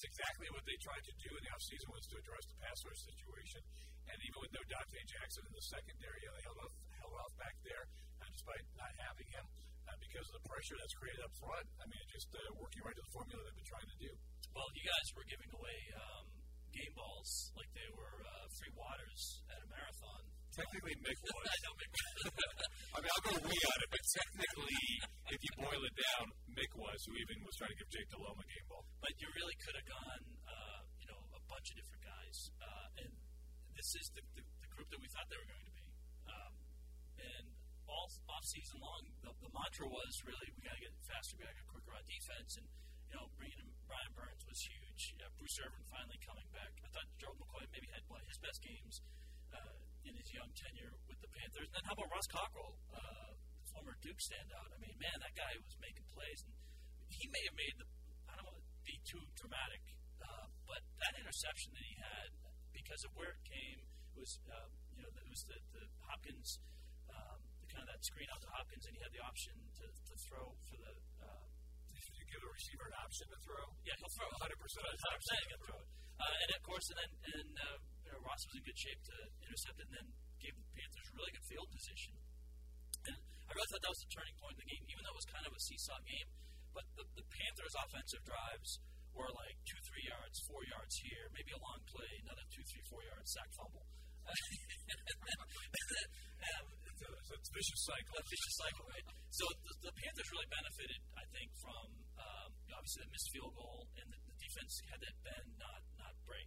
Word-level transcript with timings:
It's 0.00 0.16
exactly 0.16 0.48
what 0.56 0.64
they 0.64 0.80
tried 0.80 1.04
to 1.04 1.14
do 1.20 1.28
in 1.28 1.42
the 1.44 1.52
offseason 1.52 1.92
was 1.92 2.08
to 2.08 2.16
address 2.16 2.44
the 2.48 2.56
pass 2.56 2.80
rush 2.88 3.04
situation. 3.04 3.60
And 4.08 4.16
even 4.16 4.38
with 4.40 4.52
no 4.56 4.64
Donte 4.64 4.96
Jackson 5.04 5.44
in 5.44 5.52
the 5.52 5.60
secondary, 5.68 6.20
they 6.24 6.40
held 6.40 6.56
off, 6.56 6.72
held 7.04 7.16
off 7.20 7.32
back 7.36 7.52
there 7.60 7.84
uh, 7.84 8.24
despite 8.32 8.64
not 8.80 8.88
having 8.96 9.28
him 9.28 9.44
uh, 9.44 9.92
because 10.00 10.24
of 10.32 10.40
the 10.40 10.44
pressure 10.48 10.72
that's 10.80 10.96
created 10.96 11.20
up 11.20 11.36
front. 11.36 11.68
I 11.76 11.84
mean, 11.84 12.00
just 12.16 12.32
uh, 12.32 12.40
working 12.56 12.80
right 12.80 12.96
to 12.96 13.04
the 13.04 13.12
formula 13.12 13.44
they've 13.44 13.60
been 13.60 13.68
trying 13.76 13.90
to 13.92 13.98
do. 14.00 14.12
Well, 14.56 14.68
you 14.72 14.84
guys 14.88 15.06
were 15.12 15.26
giving 15.28 15.52
away 15.52 15.78
um, 15.92 16.24
game 16.72 16.94
balls 16.96 17.52
like 17.60 17.68
they 17.76 17.90
were 17.92 18.18
uh, 18.24 18.46
free 18.56 18.72
waters 18.72 19.44
at 19.52 19.60
a 19.60 19.68
marathon. 19.68 20.29
Technically, 20.50 20.94
Mick 21.06 21.18
was. 21.30 21.46
I 21.46 21.58
know 21.62 21.74
Mick 21.78 21.92
I 22.90 22.98
mean, 22.98 23.10
I'll 23.14 23.24
go 23.30 23.34
we 23.46 23.54
on 23.54 23.78
it, 23.86 23.90
but 23.90 24.02
technically, 24.02 24.82
if 25.30 25.38
you 25.38 25.52
boil 25.62 25.82
it 25.86 25.94
down, 25.94 26.26
Mick 26.58 26.72
was, 26.74 26.98
who 27.06 27.14
even 27.22 27.38
was 27.46 27.54
trying 27.54 27.70
to 27.70 27.78
give 27.78 27.90
Jake 27.94 28.08
Delhomme 28.10 28.42
a 28.42 28.46
game 28.50 28.66
ball. 28.66 28.82
But 28.98 29.14
you 29.22 29.30
really 29.30 29.56
could 29.62 29.76
have 29.78 29.88
gone, 29.88 30.24
uh, 30.50 30.80
you 30.98 31.06
know, 31.06 31.20
a 31.38 31.40
bunch 31.46 31.66
of 31.70 31.74
different 31.78 32.02
guys. 32.02 32.36
Uh, 32.58 33.02
and 33.06 33.12
this 33.78 33.90
is 33.94 34.06
the, 34.18 34.22
the, 34.34 34.42
the, 34.42 34.68
group 34.74 34.90
that 34.90 34.98
we 34.98 35.08
thought 35.14 35.26
they 35.30 35.38
were 35.38 35.50
going 35.54 35.66
to 35.70 35.76
be. 35.78 35.86
Um, 36.26 36.52
and 37.22 37.46
all 37.86 38.10
off 38.34 38.44
season 38.50 38.82
long, 38.82 39.02
the, 39.22 39.30
the 39.38 39.50
mantra 39.54 39.86
was 39.86 40.12
really 40.26 40.50
we 40.58 40.66
got 40.66 40.74
to 40.74 40.82
get 40.82 40.94
faster, 41.06 41.38
we 41.38 41.46
got 41.46 41.54
to 41.54 41.58
get 41.62 41.68
quicker 41.70 41.94
on 41.94 42.02
defense. 42.10 42.50
And, 42.58 42.66
you 43.06 43.14
know, 43.14 43.26
bringing 43.38 43.60
in 43.62 43.70
Brian 43.86 44.12
Burns 44.18 44.42
was 44.50 44.60
huge. 44.66 45.14
Uh, 45.22 45.30
Bruce 45.38 45.56
Irvin 45.62 45.84
finally 45.86 46.18
coming 46.26 46.48
back. 46.50 46.74
I 46.82 46.88
thought 46.90 47.06
Joe 47.22 47.34
McCoy 47.38 47.70
maybe 47.70 47.86
had 47.94 48.02
one 48.10 48.18
of 48.18 48.26
his 48.26 48.40
best 48.42 48.58
games 48.66 48.94
uh, 49.54 49.89
in 50.04 50.12
his 50.16 50.28
young 50.32 50.50
tenure 50.56 50.94
with 51.08 51.18
the 51.20 51.30
Panthers. 51.30 51.68
And 51.68 51.74
then 51.76 51.84
how 51.86 51.94
about 51.96 52.08
Ross 52.10 52.28
Cockrell, 52.30 52.74
uh, 52.94 53.30
former 53.72 53.94
Duke 54.00 54.20
standout? 54.20 54.68
I 54.72 54.78
mean, 54.80 54.96
man, 54.96 55.16
that 55.20 55.34
guy 55.36 55.52
was 55.60 55.76
making 55.80 56.06
plays, 56.10 56.40
and 56.46 56.52
he 57.12 57.26
may 57.28 57.42
have 57.48 57.56
made 57.56 57.74
the. 57.76 57.86
I 58.30 58.32
don't 58.38 58.46
want 58.46 58.58
to 58.58 58.66
be 58.86 58.96
too 59.04 59.22
dramatic, 59.36 59.82
uh, 60.22 60.46
but 60.64 60.80
that 61.02 61.12
interception 61.18 61.74
that 61.74 61.84
he 61.84 61.94
had, 61.98 62.28
because 62.72 63.02
of 63.04 63.10
where 63.18 63.32
it 63.34 63.42
came, 63.44 63.80
was 64.14 64.30
uh, 64.48 64.68
you 64.94 65.02
know 65.02 65.10
it 65.10 65.28
was 65.28 65.42
the, 65.50 65.58
the 65.76 65.84
Hopkins, 66.06 66.62
um, 67.10 67.38
the 67.60 67.68
kind 67.68 67.82
of 67.84 67.88
that 67.90 68.00
screen 68.06 68.28
out 68.30 68.40
to 68.40 68.50
Hopkins, 68.54 68.84
and 68.86 68.94
he 68.96 69.00
had 69.02 69.12
the 69.12 69.22
option 69.24 69.54
to, 69.82 69.86
to 69.90 70.14
throw 70.30 70.46
for 70.70 70.76
the. 70.78 70.92
Uh, 71.20 71.44
you 71.90 72.24
give 72.28 72.42
a 72.44 72.52
receiver 72.52 72.84
an 72.88 72.96
option 73.00 73.26
to 73.32 73.38
throw? 73.44 73.64
Yeah, 73.84 73.96
he'll 73.96 74.14
throw 74.16 74.28
100 74.44 74.56
percent. 74.60 74.84
100 74.84 75.20
percent 75.20 75.40
he'll 75.50 75.64
throw 75.68 75.78
it. 75.80 75.88
Uh, 76.20 76.42
and 76.44 76.50
of 76.52 76.62
course, 76.68 76.86
and 76.92 76.98
then 77.00 77.12
and 77.32 77.52
uh, 77.56 77.76
you 78.10 78.18
know, 78.18 78.26
Ross 78.26 78.42
was 78.50 78.58
in 78.58 78.66
good 78.66 78.74
shape 78.74 78.98
to 79.06 79.16
intercept 79.46 79.78
it, 79.78 79.86
and 79.86 79.94
then 79.94 80.06
gave 80.42 80.58
the 80.58 80.66
Panthers 80.74 81.06
a 81.06 81.14
really 81.14 81.30
good 81.30 81.46
field 81.46 81.70
position. 81.70 82.18
And 83.06 83.14
I 83.14 83.50
really 83.54 83.70
thought 83.70 83.82
that 83.86 83.94
was 83.94 84.02
the 84.02 84.10
turning 84.10 84.34
point 84.42 84.58
in 84.58 84.66
the 84.66 84.70
game, 84.74 84.82
even 84.90 85.06
though 85.06 85.14
it 85.14 85.20
was 85.22 85.30
kind 85.30 85.46
of 85.46 85.54
a 85.54 85.62
seesaw 85.62 86.02
game. 86.02 86.26
But 86.74 86.90
the, 86.98 87.06
the 87.14 87.22
Panthers' 87.22 87.76
offensive 87.78 88.22
drives 88.26 88.82
were 89.14 89.30
like 89.30 89.56
two, 89.62 89.78
three 89.86 90.06
yards, 90.10 90.42
four 90.50 90.62
yards 90.66 90.94
here, 91.06 91.30
maybe 91.30 91.54
a 91.54 91.60
long 91.62 91.78
play, 91.86 92.10
another 92.26 92.42
two, 92.50 92.62
three, 92.66 92.82
four 92.90 93.02
yards, 93.06 93.30
sack 93.30 93.50
fumble. 93.54 93.86
um, 96.50 96.66
it's, 96.82 97.02
a, 97.02 97.10
it's 97.10 97.50
a 97.50 97.54
vicious 97.54 97.82
cycle. 97.86 98.14
A 98.18 98.26
vicious 98.26 98.54
cycle, 98.58 98.84
right? 98.90 99.06
So 99.30 99.44
the, 99.66 99.90
the 99.90 99.94
Panthers 99.94 100.28
really 100.34 100.50
benefited, 100.50 101.00
I 101.14 101.24
think, 101.30 101.50
from 101.62 101.86
um, 102.18 102.50
obviously 102.74 103.02
the 103.06 103.10
missed 103.10 103.30
field 103.34 103.54
goal, 103.54 103.86
and 103.98 104.06
the, 104.06 104.18
the 104.30 104.36
defense 104.38 104.72
had 104.90 104.98
that 105.02 105.16
bend, 105.26 105.48
not 105.58 105.82
not 105.98 106.14
break. 106.22 106.46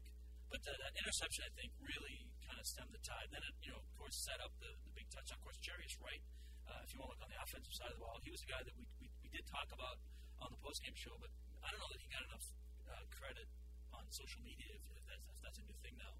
But 0.53 0.61
that, 0.69 0.77
that 0.85 0.93
interception, 1.01 1.49
I 1.49 1.51
think, 1.57 1.73
really 1.81 2.29
kind 2.45 2.61
of 2.61 2.65
stemmed 2.69 2.93
the 2.93 3.01
tide. 3.01 3.33
Then 3.33 3.41
it, 3.41 3.57
you 3.65 3.73
know, 3.73 3.81
of 3.81 3.89
course, 3.97 4.13
set 4.13 4.37
up 4.37 4.53
the, 4.61 4.69
the 4.85 4.93
big 4.93 5.09
touchdown. 5.09 5.41
Of 5.41 5.49
course, 5.49 5.57
Jarius 5.57 5.97
Wright, 5.97 6.21
uh, 6.69 6.85
if 6.85 6.93
you 6.93 7.01
want 7.01 7.09
to 7.09 7.17
look 7.17 7.25
on 7.25 7.33
the 7.33 7.41
offensive 7.41 7.73
side 7.73 7.89
of 7.89 7.97
the 7.97 8.05
ball, 8.05 8.21
he 8.21 8.29
was 8.29 8.45
a 8.45 8.49
guy 8.53 8.61
that 8.61 8.75
we, 8.77 8.85
we, 9.01 9.09
we 9.25 9.33
did 9.33 9.49
talk 9.49 9.65
about 9.73 9.97
on 10.45 10.53
the 10.53 10.59
postgame 10.61 10.93
show, 10.93 11.17
but 11.17 11.33
I 11.65 11.73
don't 11.73 11.81
know 11.81 11.89
that 11.89 11.97
he 11.97 12.05
got 12.13 12.21
enough 12.29 12.45
uh, 12.85 13.01
credit 13.09 13.49
on 13.97 14.05
social 14.13 14.45
media, 14.45 14.77
if, 14.77 14.85
if, 14.93 15.03
that's, 15.09 15.25
if 15.25 15.41
that's 15.41 15.57
a 15.57 15.65
new 15.65 15.77
thing 15.81 15.97
now. 15.97 16.13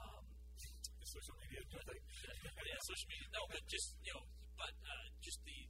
Um, 0.00 0.24
social 1.04 1.36
media, 1.44 1.60
yeah, 1.76 2.80
social 2.88 3.08
media. 3.12 3.28
No, 3.36 3.44
but 3.52 3.60
just 3.68 4.00
you 4.00 4.16
know, 4.16 4.24
but 4.56 4.72
uh, 4.80 5.12
just 5.20 5.44
the 5.44 5.68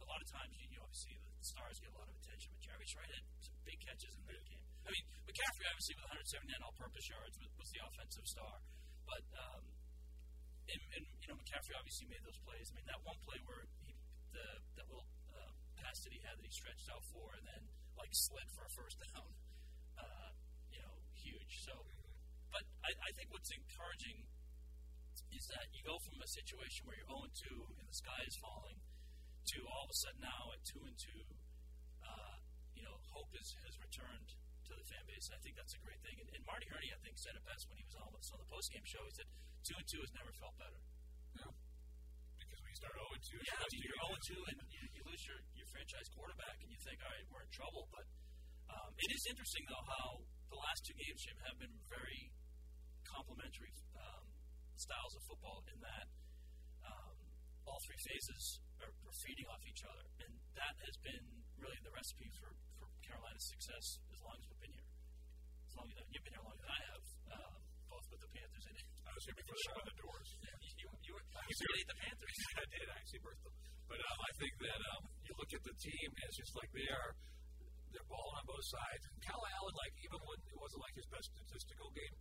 a 0.00 0.06
lot 0.08 0.24
of 0.24 0.28
times 0.32 0.56
you, 0.56 0.64
you 0.72 0.80
know, 0.80 0.88
obviously 0.88 1.20
the 1.20 1.44
stars 1.44 1.76
get 1.76 1.92
a 1.92 1.98
lot 2.00 2.08
of 2.08 2.16
attention, 2.24 2.48
but 2.56 2.64
Jarius 2.64 2.96
Wright 2.96 3.12
had 3.12 3.24
some 3.44 3.54
big 3.68 3.78
catches 3.84 4.16
in 4.16 4.24
that 4.32 4.40
game. 4.48 4.69
I 4.84 4.88
mean, 4.90 5.04
McCaffrey 5.28 5.66
obviously 5.68 5.94
with 5.98 6.06
179 6.10 6.66
all-purpose 6.66 7.06
yards 7.10 7.34
was, 7.38 7.50
was 7.56 7.68
the 7.70 7.80
offensive 7.84 8.26
star, 8.26 8.54
but 9.06 9.24
um, 9.36 9.62
and, 10.70 10.80
and 10.96 11.02
you 11.22 11.26
know 11.30 11.36
McCaffrey 11.38 11.74
obviously 11.76 12.06
made 12.10 12.22
those 12.26 12.40
plays. 12.42 12.66
I 12.70 12.72
mean, 12.78 12.86
that 12.90 13.00
one 13.02 13.18
play 13.26 13.38
where 13.46 13.62
he 13.84 13.94
the 14.34 14.46
that 14.78 14.86
little 14.90 15.06
uh, 15.34 15.52
pass 15.78 15.96
that 16.06 16.12
he 16.14 16.20
had 16.22 16.34
that 16.38 16.46
he 16.46 16.52
stretched 16.54 16.88
out 16.90 17.02
for 17.10 17.26
and 17.34 17.44
then 17.46 17.62
like 17.98 18.10
slid 18.14 18.48
for 18.56 18.64
a 18.64 18.72
first 18.72 18.96
down, 19.12 19.28
uh, 19.98 20.30
you 20.72 20.80
know, 20.80 20.94
huge. 21.12 21.52
So, 21.66 21.74
but 22.48 22.64
I, 22.80 22.90
I 22.90 23.10
think 23.18 23.28
what's 23.34 23.50
encouraging 23.52 24.24
is 25.30 25.44
that 25.52 25.66
you 25.74 25.84
go 25.84 25.94
from 26.08 26.18
a 26.18 26.30
situation 26.30 26.88
where 26.88 26.96
you're 26.96 27.12
0 27.12 27.28
2 27.28 27.78
and 27.78 27.86
the 27.86 27.96
sky 27.96 28.20
is 28.24 28.36
falling 28.40 28.78
to 28.80 29.58
all 29.68 29.84
of 29.84 29.90
a 29.90 29.98
sudden 30.06 30.22
now 30.22 30.42
at 30.54 30.60
2 30.74 30.80
and 30.86 30.96
2, 30.96 31.12
uh, 32.06 32.34
you 32.74 32.82
know, 32.86 32.96
hope 33.10 33.30
is, 33.36 33.48
has 33.66 33.74
returned 33.82 34.30
to 34.70 34.78
the 34.78 34.86
fan 34.86 35.04
base. 35.10 35.26
And 35.30 35.34
I 35.36 35.40
think 35.42 35.54
that's 35.58 35.74
a 35.74 35.82
great 35.82 36.00
thing. 36.06 36.16
And, 36.22 36.28
and 36.30 36.42
Marty 36.46 36.66
Hurney, 36.70 36.90
I 36.94 36.98
think, 37.02 37.18
said 37.18 37.34
it 37.34 37.42
best 37.42 37.66
when 37.66 37.76
he 37.76 37.84
was 37.84 37.96
on 37.98 38.08
with 38.14 38.22
us 38.22 38.30
on 38.30 38.38
the 38.38 38.48
postgame 38.48 38.86
show. 38.86 39.02
He 39.02 39.14
said, 39.18 39.28
2 39.66 39.74
and 39.74 39.86
2 39.90 40.06
has 40.06 40.12
never 40.14 40.32
felt 40.38 40.54
better. 40.56 40.80
Yeah. 41.36 41.52
Because 42.38 42.58
when 42.62 42.70
you 42.70 42.78
start 42.78 42.94
0 42.94 43.04
and 43.10 43.24
2, 43.26 43.36
yeah, 43.42 43.58
you're 43.74 43.98
0 44.00 44.14
and 44.14 44.24
2 44.24 44.50
and 44.50 44.56
you, 44.74 44.82
you 44.94 45.02
lose 45.04 45.22
your, 45.26 45.38
your 45.58 45.68
franchise 45.68 46.08
quarterback 46.14 46.56
and 46.62 46.68
you 46.70 46.80
think, 46.86 46.98
all 47.02 47.10
right, 47.10 47.26
we're 47.28 47.44
in 47.44 47.52
trouble. 47.52 47.84
But 47.90 48.06
um, 48.70 48.90
it 48.94 49.10
is 49.10 49.22
interesting, 49.26 49.66
though, 49.66 49.86
how 49.90 50.08
the 50.50 50.58
last 50.58 50.80
two 50.86 50.96
games, 50.98 51.18
Jim, 51.26 51.38
have 51.46 51.58
been 51.58 51.74
very 51.90 52.30
complementary 53.06 53.74
um, 53.98 54.24
styles 54.78 55.12
of 55.18 55.22
football 55.26 55.60
in 55.66 55.78
that 55.82 56.06
um, 56.86 57.16
all 57.66 57.78
three 57.86 58.00
phases 58.06 58.62
are, 58.80 58.92
are, 58.92 59.16
feeding 59.26 59.46
off 59.50 59.62
each 59.66 59.82
other. 59.84 60.06
And 60.24 60.32
that 60.54 60.74
has 60.86 60.94
been 61.02 61.26
really 61.60 61.80
the 61.84 61.92
recipe 61.92 62.28
for, 62.40 62.50
for 62.80 62.86
Carolina's 63.04 63.46
success 63.52 63.86
as 64.10 64.18
long 64.24 64.36
as 64.40 64.44
we've 64.48 64.62
been 64.64 64.74
here. 64.74 64.90
As 65.68 65.74
long 65.76 65.86
as 65.88 65.96
you've 66.08 66.24
been 66.24 66.36
here 66.36 66.44
longer 66.44 66.62
than 66.64 66.72
I 66.72 66.80
have, 66.90 67.04
uh, 67.30 67.52
both 67.92 68.06
with 68.08 68.20
the 68.24 68.30
Panthers 68.32 68.64
and 68.66 68.76
I 69.08 69.12
was 69.12 69.24
here 69.28 69.36
before 69.36 69.56
they 69.56 69.68
opened 69.76 69.90
the 69.90 69.98
doors. 70.00 70.28
Yeah, 70.40 70.56
you, 70.80 70.88
you, 71.04 71.12
were, 71.12 71.24
you 71.24 71.54
really 71.68 71.84
the 71.84 71.98
Panthers. 72.00 72.38
I 72.62 72.66
did. 72.72 72.86
I 72.88 72.94
actually 72.96 73.22
birthed 73.22 73.44
them. 73.44 73.54
But 73.90 74.00
um, 74.00 74.18
I 74.22 74.32
think 74.40 74.54
that 74.64 74.80
um, 74.96 75.02
you 75.26 75.32
look 75.36 75.52
at 75.52 75.62
the 75.66 75.76
team, 75.76 76.08
it's 76.24 76.38
just 76.40 76.54
like 76.56 76.70
they 76.72 76.88
are 76.88 77.10
they're 77.90 78.06
balling 78.06 78.36
on 78.38 78.46
both 78.46 78.66
sides. 78.70 79.02
And 79.10 79.14
Kyle 79.26 79.42
Allen, 79.42 79.74
like 79.74 79.94
even 79.98 80.20
when 80.22 80.38
it 80.46 80.58
wasn't 80.58 80.80
like 80.86 80.94
his 80.94 81.08
best 81.10 81.26
statistical 81.34 81.90
game, 81.90 82.14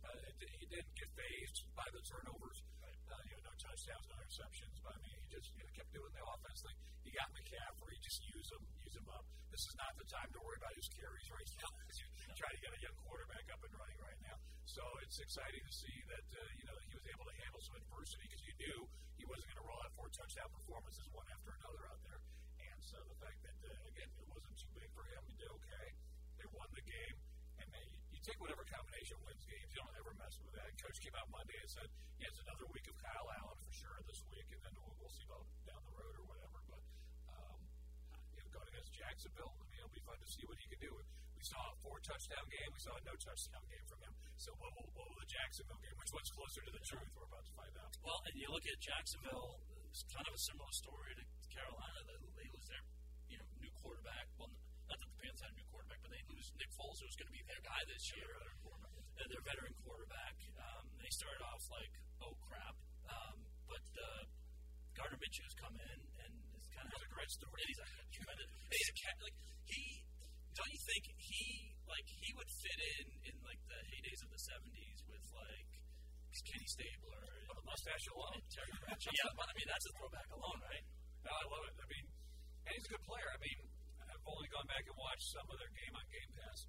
uh, 0.00 0.16
he 0.40 0.64
didn't 0.64 0.94
get 0.96 1.08
phased 1.12 1.58
by 1.76 1.84
the 1.92 2.00
turnovers. 2.08 2.58
Uh, 2.80 3.20
you 3.28 3.36
know, 3.36 3.52
no 3.52 3.54
touchdowns, 3.70 4.06
no 4.10 4.18
interceptions. 4.18 4.76
But 4.82 4.98
I 4.98 5.00
mean, 5.06 5.14
he 5.14 5.26
just 5.30 5.46
you 5.54 5.62
know, 5.62 5.70
kept 5.78 5.90
doing 5.94 6.10
the 6.10 6.24
offense 6.26 6.58
thing. 6.66 6.74
He 7.06 7.10
got 7.14 7.30
McCaffrey, 7.30 7.94
just 8.02 8.18
use 8.26 8.48
him, 8.50 8.62
use 8.82 8.96
him 8.98 9.06
up. 9.14 9.22
This 9.54 9.62
is 9.62 9.74
not 9.78 9.94
the 9.94 10.06
time 10.10 10.26
to 10.34 10.38
worry 10.42 10.58
about 10.58 10.74
his 10.74 10.90
carries 10.90 11.26
right 11.30 11.46
now 11.62 11.70
because 11.78 11.98
you're 12.02 12.34
trying 12.34 12.56
to 12.58 12.62
get 12.66 12.72
a 12.74 12.80
young 12.82 12.98
quarterback 13.06 13.46
up 13.54 13.62
and 13.62 13.72
running 13.78 14.00
right 14.02 14.20
now. 14.26 14.36
So 14.66 14.82
it's 15.06 15.18
exciting 15.22 15.62
to 15.62 15.74
see 15.74 15.96
that 16.10 16.26
uh, 16.34 16.40
you 16.58 16.66
know 16.66 16.76
he 16.90 16.94
was 16.98 17.06
able 17.14 17.26
to 17.30 17.34
handle 17.46 17.62
some 17.62 17.78
adversity 17.78 18.26
because 18.26 18.42
you 18.42 18.54
knew 18.58 18.78
he 19.14 19.24
wasn't 19.30 19.46
going 19.54 19.62
to 19.62 19.66
roll 19.70 19.80
out 19.86 19.92
four 19.94 20.10
touchdown 20.10 20.50
performances 20.50 21.06
one 21.14 21.26
after 21.30 21.54
another 21.54 21.82
out 21.94 22.00
there. 22.02 22.20
And 22.58 22.78
so 22.82 22.98
the 23.06 23.18
fact 23.22 23.38
that 23.46 23.58
uh, 23.70 23.90
again 23.90 24.10
it 24.18 24.28
wasn't 24.34 24.54
too 24.58 24.70
big 24.74 24.90
for 24.98 25.06
him, 25.06 25.22
he 25.30 25.34
did 25.38 25.50
okay. 25.62 25.86
They 26.42 26.48
won 26.58 26.70
the 26.74 26.82
game, 26.82 27.16
and 27.62 27.66
they, 27.70 27.86
you 28.10 28.19
take 28.30 28.38
whatever 28.38 28.62
combination 28.70 29.18
wins 29.26 29.42
games. 29.42 29.66
You 29.74 29.82
don't 29.82 29.96
ever 29.98 30.14
mess 30.14 30.38
with 30.38 30.54
that. 30.54 30.70
Coach 30.78 31.02
came 31.02 31.16
out 31.18 31.26
Monday 31.34 31.58
and 31.58 31.66
said 31.66 31.88
he 32.14 32.22
has 32.22 32.36
another 32.46 32.62
week 32.70 32.86
of 32.86 32.94
Kyle 33.02 33.26
Allen 33.42 33.58
for 33.58 33.72
sure 33.74 33.98
this 34.06 34.22
week, 34.30 34.46
and 34.54 34.60
then 34.62 34.70
we'll, 34.78 34.94
we'll 35.02 35.10
see 35.10 35.26
about 35.26 35.42
down 35.66 35.82
the 35.82 35.94
road 35.98 36.14
or 36.14 36.24
whatever. 36.30 36.62
But 36.70 36.82
um, 37.26 37.58
you 38.30 38.38
know, 38.38 38.50
going 38.54 38.70
against 38.70 38.94
Jacksonville, 38.94 39.50
I 39.58 39.66
mean, 39.66 39.82
it'll 39.82 39.90
be 39.98 40.04
fun 40.06 40.14
to 40.14 40.30
see 40.30 40.46
what 40.46 40.54
he 40.62 40.66
can 40.70 40.78
do. 40.78 40.94
We 40.94 41.42
saw 41.42 41.58
a 41.58 41.74
four 41.82 41.98
touchdown 42.06 42.46
game. 42.46 42.70
We 42.70 42.78
saw 42.78 42.94
a 42.94 43.02
no 43.02 43.14
touchdown 43.18 43.66
game 43.66 43.86
from 43.90 43.98
him. 44.06 44.14
So 44.38 44.54
what 44.62 44.70
will, 44.78 44.86
what 44.94 45.10
will 45.10 45.18
the 45.18 45.26
Jacksonville 45.26 45.82
game? 45.82 45.96
Which 45.98 46.12
one's 46.14 46.30
closer 46.30 46.62
to 46.62 46.70
the 46.70 46.84
truth? 46.86 47.10
We're 47.18 47.26
about 47.26 47.42
to 47.50 47.54
find 47.58 47.74
out. 47.82 47.90
Well, 48.06 48.20
and 48.30 48.34
you 48.38 48.46
look 48.54 48.62
at 48.62 48.78
Jacksonville, 48.78 49.58
it's 49.90 50.06
kind 50.06 50.22
of 50.22 50.38
a 50.38 50.42
similar 50.46 50.70
story 50.70 51.18
to 51.18 51.24
Carolina. 51.50 51.98
They 52.06 52.46
lose 52.46 52.66
their 52.70 52.84
you 53.26 53.42
know 53.42 53.48
new 53.58 53.72
quarterback. 53.82 54.30
Well, 54.38 54.54
not 54.86 55.02
that 55.02 55.10
the 55.10 55.18
Panthers 55.18 55.42
had 55.42 55.50
a 55.50 55.58
new 55.58 55.70
quarterback, 56.40 56.56
but 56.56 56.56
they 56.56 56.56
lose 56.56 56.56
Nick 56.56 56.72
Foles, 56.76 56.98
who's 57.00 57.16
going 57.20 57.30
to 57.30 57.36
be 57.36 57.44
their 57.48 57.62
guy 57.64 57.80
this 57.88 58.04
year. 58.16 58.32
Uh, 58.64 59.28
their 59.28 59.44
veteran 59.44 59.74
quarterback. 59.84 60.34
Um, 60.56 60.84
they 60.96 61.12
started 61.12 61.42
off 61.44 61.62
like, 61.68 61.92
oh 62.24 62.32
crap. 62.48 62.76
Um, 63.12 63.36
but 63.68 63.84
uh, 64.00 64.22
Gardner 64.96 65.20
Minshew's 65.20 65.56
come 65.60 65.76
in 65.76 65.98
and 66.24 66.32
is 66.56 66.66
kind 66.72 66.88
of 66.88 66.92
has 66.96 67.02
a 67.04 67.10
great 67.12 67.28
story. 67.30 67.60
And 67.60 67.68
he's 67.68 67.82
a 67.84 67.88
tremendous. 68.16 68.48
he's 68.72 68.88
a 68.90 68.96
cat. 68.96 69.16
Like 69.20 69.36
he, 69.68 69.80
don't 70.56 70.72
you 70.72 70.80
think 70.88 71.02
he 71.20 71.42
like 71.84 72.06
he 72.08 72.30
would 72.32 72.50
fit 72.64 72.78
in 72.96 73.04
in 73.28 73.34
like 73.44 73.60
the 73.68 73.80
heydays 73.92 74.20
of 74.24 74.30
the 74.32 74.40
'70s 74.40 74.98
with 75.10 75.24
like 75.36 75.68
Kenny 76.40 76.68
Stabler, 76.72 77.20
Well, 77.52 77.58
the 77.60 77.66
mustache 77.68 78.06
alone. 78.16 78.40
and 78.40 78.46
Terry 78.48 78.72
Bradshaw. 78.80 79.12
yeah, 79.12 79.28
but 79.36 79.44
I 79.44 79.52
mean 79.60 79.68
that's 79.68 79.84
a 79.84 79.92
throwback 80.00 80.28
alone, 80.32 80.58
right? 80.64 80.84
No, 81.20 81.30
I 81.36 81.44
love 81.52 81.64
it. 81.68 81.74
I 81.76 81.86
mean, 81.92 82.06
and 82.64 82.72
he's 82.72 82.86
a 82.88 82.92
good 82.96 83.04
player. 83.04 83.28
I 83.28 83.38
mean, 83.44 83.58
only 84.30 84.48
gone 84.50 84.68
back 84.70 84.86
and 84.86 84.96
watched 84.96 85.26
some 85.30 85.46
of 85.50 85.56
their 85.58 85.72
game 85.74 85.94
on 85.94 86.04
Game 86.10 86.30
Pass. 86.38 86.66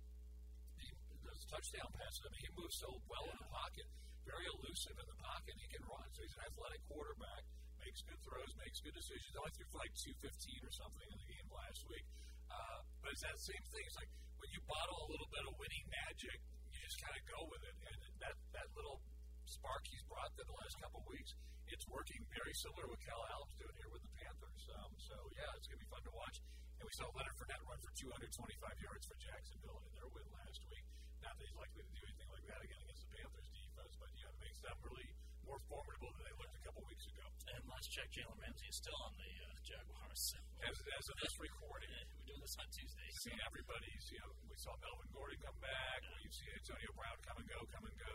He, 0.82 0.90
those 1.22 1.44
touchdown 1.46 1.90
passes. 1.94 2.26
I 2.26 2.30
mean, 2.34 2.44
he 2.46 2.52
moves 2.58 2.78
so 2.82 2.90
well 3.06 3.26
in 3.30 3.38
the 3.38 3.50
pocket, 3.50 3.88
very 4.26 4.46
elusive 4.58 4.98
in 4.98 5.08
the 5.08 5.20
pocket. 5.22 5.54
He 5.58 5.68
can 5.70 5.84
run. 5.86 6.06
So 6.14 6.26
he's 6.26 6.36
an 6.38 6.46
athletic 6.50 6.82
quarterback. 6.90 7.44
Makes 7.82 8.06
good 8.06 8.22
throws, 8.22 8.54
makes 8.62 8.78
good 8.82 8.94
decisions. 8.94 9.34
Only 9.34 9.54
threw 9.58 9.68
for 9.74 9.82
like 9.82 9.94
215 9.98 10.70
or 10.70 10.74
something 10.74 11.08
in 11.10 11.18
the 11.18 11.30
game 11.30 11.48
last 11.50 11.82
week. 11.90 12.06
Uh, 12.52 12.80
but 13.02 13.10
it's 13.14 13.26
that 13.26 13.38
same 13.42 13.66
thing. 13.74 13.84
It's 13.90 13.98
like 13.98 14.12
when 14.38 14.50
you 14.54 14.62
bottle 14.70 14.98
a 15.06 15.08
little 15.10 15.30
bit 15.34 15.44
of 15.50 15.54
winning 15.58 15.86
magic, 16.06 16.38
you 16.74 16.78
just 16.82 17.02
kind 17.02 17.16
of 17.18 17.24
go 17.26 17.40
with 17.50 17.64
it. 17.66 17.76
And 17.90 17.98
that 18.22 18.36
that 18.54 18.68
little 18.78 19.02
spark 19.50 19.84
he's 19.90 20.06
brought 20.06 20.30
in 20.38 20.46
the 20.46 20.58
last 20.62 20.78
couple 20.78 21.02
of 21.02 21.08
weeks, 21.10 21.34
it's 21.68 21.86
working 21.90 22.22
very 22.32 22.54
similar 22.54 22.86
to 22.86 22.90
what 22.94 23.02
Kyle 23.02 23.26
Allen's 23.34 23.58
doing 23.58 23.76
here 23.82 23.90
with 23.90 24.04
the 24.06 24.14
Panthers. 24.20 24.64
Um, 24.78 24.92
so 25.02 25.16
yeah, 25.34 25.50
it's 25.58 25.66
gonna 25.66 25.82
be 25.82 25.90
fun 25.90 26.04
to 26.06 26.14
watch. 26.14 26.38
And 26.82 26.90
we 26.90 26.98
saw 26.98 27.06
Leonard 27.14 27.38
Fournette 27.38 27.62
run 27.70 27.78
for 27.78 27.94
225 27.94 28.58
yards 28.82 29.06
for 29.06 29.14
Jacksonville 29.22 29.86
in 29.86 29.94
their 29.94 30.10
win 30.18 30.26
last 30.34 30.66
week. 30.66 30.82
Not 31.22 31.38
that 31.38 31.46
he's 31.46 31.54
likely 31.54 31.86
to 31.86 31.94
do 31.94 32.02
anything 32.10 32.30
like 32.34 32.42
that 32.50 32.58
again 32.58 32.82
against 32.82 33.06
the 33.06 33.12
Panthers 33.22 33.50
defense, 33.54 33.94
but 34.02 34.10
yeah, 34.18 34.34
it 34.34 34.40
makes 34.42 34.60
them 34.66 34.78
really 34.82 35.10
more 35.46 35.62
formidable 35.70 36.10
than 36.18 36.26
they 36.26 36.34
looked 36.42 36.58
a 36.58 36.64
couple 36.66 36.82
weeks 36.90 37.06
ago. 37.06 37.22
And 37.54 37.62
last 37.70 37.86
check, 37.94 38.10
Jalen 38.10 38.34
Ramsey 38.34 38.66
is 38.66 38.78
still 38.82 38.98
on 38.98 39.14
the 39.14 39.30
uh, 39.30 39.62
Jaguars. 39.62 40.22
As, 40.66 40.78
as 40.78 41.06
of 41.06 41.18
this 41.22 41.36
recording, 41.38 41.90
Yeah, 41.94 42.06
we're 42.18 42.30
doing 42.34 42.42
this 42.42 42.58
on 42.58 42.66
Tuesday. 42.74 43.06
You've 43.06 43.22
seen 43.30 43.38
everybody's, 43.46 44.06
you 44.10 44.20
know, 44.26 44.32
we 44.50 44.58
saw 44.58 44.74
Melvin 44.82 45.10
Gordon 45.14 45.38
come 45.38 45.60
back. 45.62 46.02
We've 46.18 46.34
seen 46.34 46.50
Antonio 46.50 46.90
Brown 46.98 47.18
come 47.30 47.38
and 47.38 47.46
go, 47.46 47.60
come 47.70 47.86
and 47.86 47.98
go. 47.98 48.14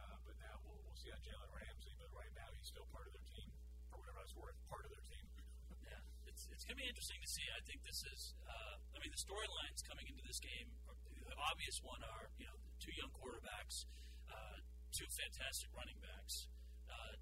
Uh, 0.00 0.16
but 0.24 0.36
now 0.40 0.56
we'll, 0.64 0.80
we'll 0.80 0.96
see 0.96 1.12
on 1.12 1.20
Jalen 1.28 1.52
Ramsey. 1.52 1.92
But 2.00 2.08
right 2.16 2.32
now, 2.32 2.48
he's 2.56 2.72
still 2.72 2.88
part 2.88 3.04
of 3.04 3.12
their 3.12 3.28
team, 3.36 3.52
for 3.92 4.00
whatever 4.00 4.16
that's 4.24 4.36
worth, 4.36 4.56
part 4.72 4.84
of 4.84 4.96
their. 4.96 4.97
Yeah, 4.97 4.97
it's, 6.52 6.64
going 6.64 6.76
to 6.76 6.82
be 6.82 6.88
interesting 6.88 7.20
to 7.20 7.30
see. 7.30 7.46
I 7.54 7.60
think 7.64 7.80
this 7.84 8.00
is, 8.12 8.20
uh, 8.44 8.74
I 8.92 8.96
mean, 9.00 9.12
the 9.12 9.22
storylines 9.22 9.80
coming 9.86 10.06
into 10.08 10.24
this 10.26 10.40
game, 10.40 10.68
the 11.28 11.36
obvious 11.38 11.78
one 11.84 12.00
are, 12.02 12.26
you 12.40 12.46
know, 12.48 12.56
two 12.80 12.92
young 12.96 13.12
quarterbacks, 13.14 13.84
uh, 14.28 14.56
two 14.92 15.08
fantastic 15.12 15.70
running 15.76 15.96
backs. 16.00 16.48
Uh, 16.88 17.14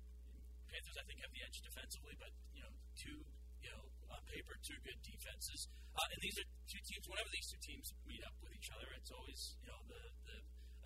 Panthers, 0.70 0.96
I 0.98 1.04
think, 1.06 1.22
have 1.22 1.32
the 1.34 1.42
edge 1.42 1.58
defensively, 1.62 2.14
but, 2.18 2.32
you 2.54 2.62
know, 2.62 2.72
two, 2.94 3.18
you 3.62 3.70
know, 3.70 3.82
on 4.10 4.20
paper, 4.30 4.54
two 4.62 4.78
good 4.82 4.98
defenses. 5.02 5.68
Uh, 5.94 6.06
and 6.12 6.18
these 6.22 6.36
are 6.38 6.46
two 6.68 6.82
teams, 6.86 7.04
whenever 7.08 7.30
these 7.32 7.48
two 7.50 7.62
teams 7.62 7.86
meet 8.06 8.22
up 8.26 8.34
with 8.42 8.52
each 8.54 8.68
other, 8.74 8.86
it's 8.94 9.10
always, 9.10 9.56
you 9.62 9.68
know, 9.68 9.80
the, 9.90 10.02
the 10.26 10.36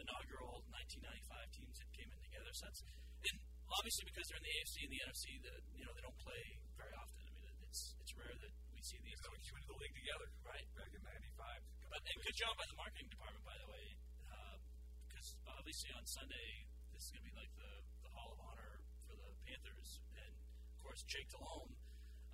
inaugural 0.00 0.64
1995 0.72 1.50
teams 1.54 1.74
that 1.80 1.88
came 1.92 2.08
in 2.08 2.20
together. 2.24 2.50
That's, 2.50 2.80
and 2.80 3.36
obviously 3.70 4.04
because 4.10 4.26
they're 4.26 4.40
in 4.40 4.46
the 4.46 4.54
AFC 4.58 4.76
and 4.86 4.92
the 4.92 5.00
NFC, 5.06 5.24
the, 5.42 5.54
you 5.78 5.84
know, 5.86 5.92
they 5.94 6.02
don't 6.02 6.18
play 6.18 6.44
very 6.74 6.94
often. 6.98 7.29
It's 7.70 7.94
it's 8.02 8.10
rare 8.18 8.34
that 8.34 8.52
we 8.74 8.82
see 8.82 8.98
these 9.06 9.14
teams. 9.22 9.46
came 9.46 9.62
the 9.70 9.78
league 9.78 9.94
together, 9.94 10.26
Right. 10.42 10.66
Back 10.74 10.90
in 10.90 11.02
'95. 11.06 11.62
But 11.86 12.02
and 12.02 12.18
good 12.18 12.34
job 12.34 12.58
by 12.58 12.66
the 12.66 12.74
marketing 12.74 13.06
department, 13.14 13.46
by 13.46 13.54
the 13.62 13.68
way, 13.70 13.86
uh, 14.26 14.58
because 15.06 15.38
obviously 15.46 15.94
on 15.94 16.02
Sunday 16.02 16.66
this 16.90 17.06
is 17.06 17.10
going 17.14 17.22
to 17.22 17.28
be 17.30 17.36
like 17.38 17.52
the, 17.54 17.72
the 18.02 18.10
Hall 18.10 18.34
of 18.34 18.42
Honor 18.42 18.82
for 19.06 19.14
the 19.14 19.30
Panthers, 19.46 20.02
and 20.18 20.34
of 20.34 20.78
course 20.82 21.06
Jake 21.06 21.30
Delhomme 21.30 21.70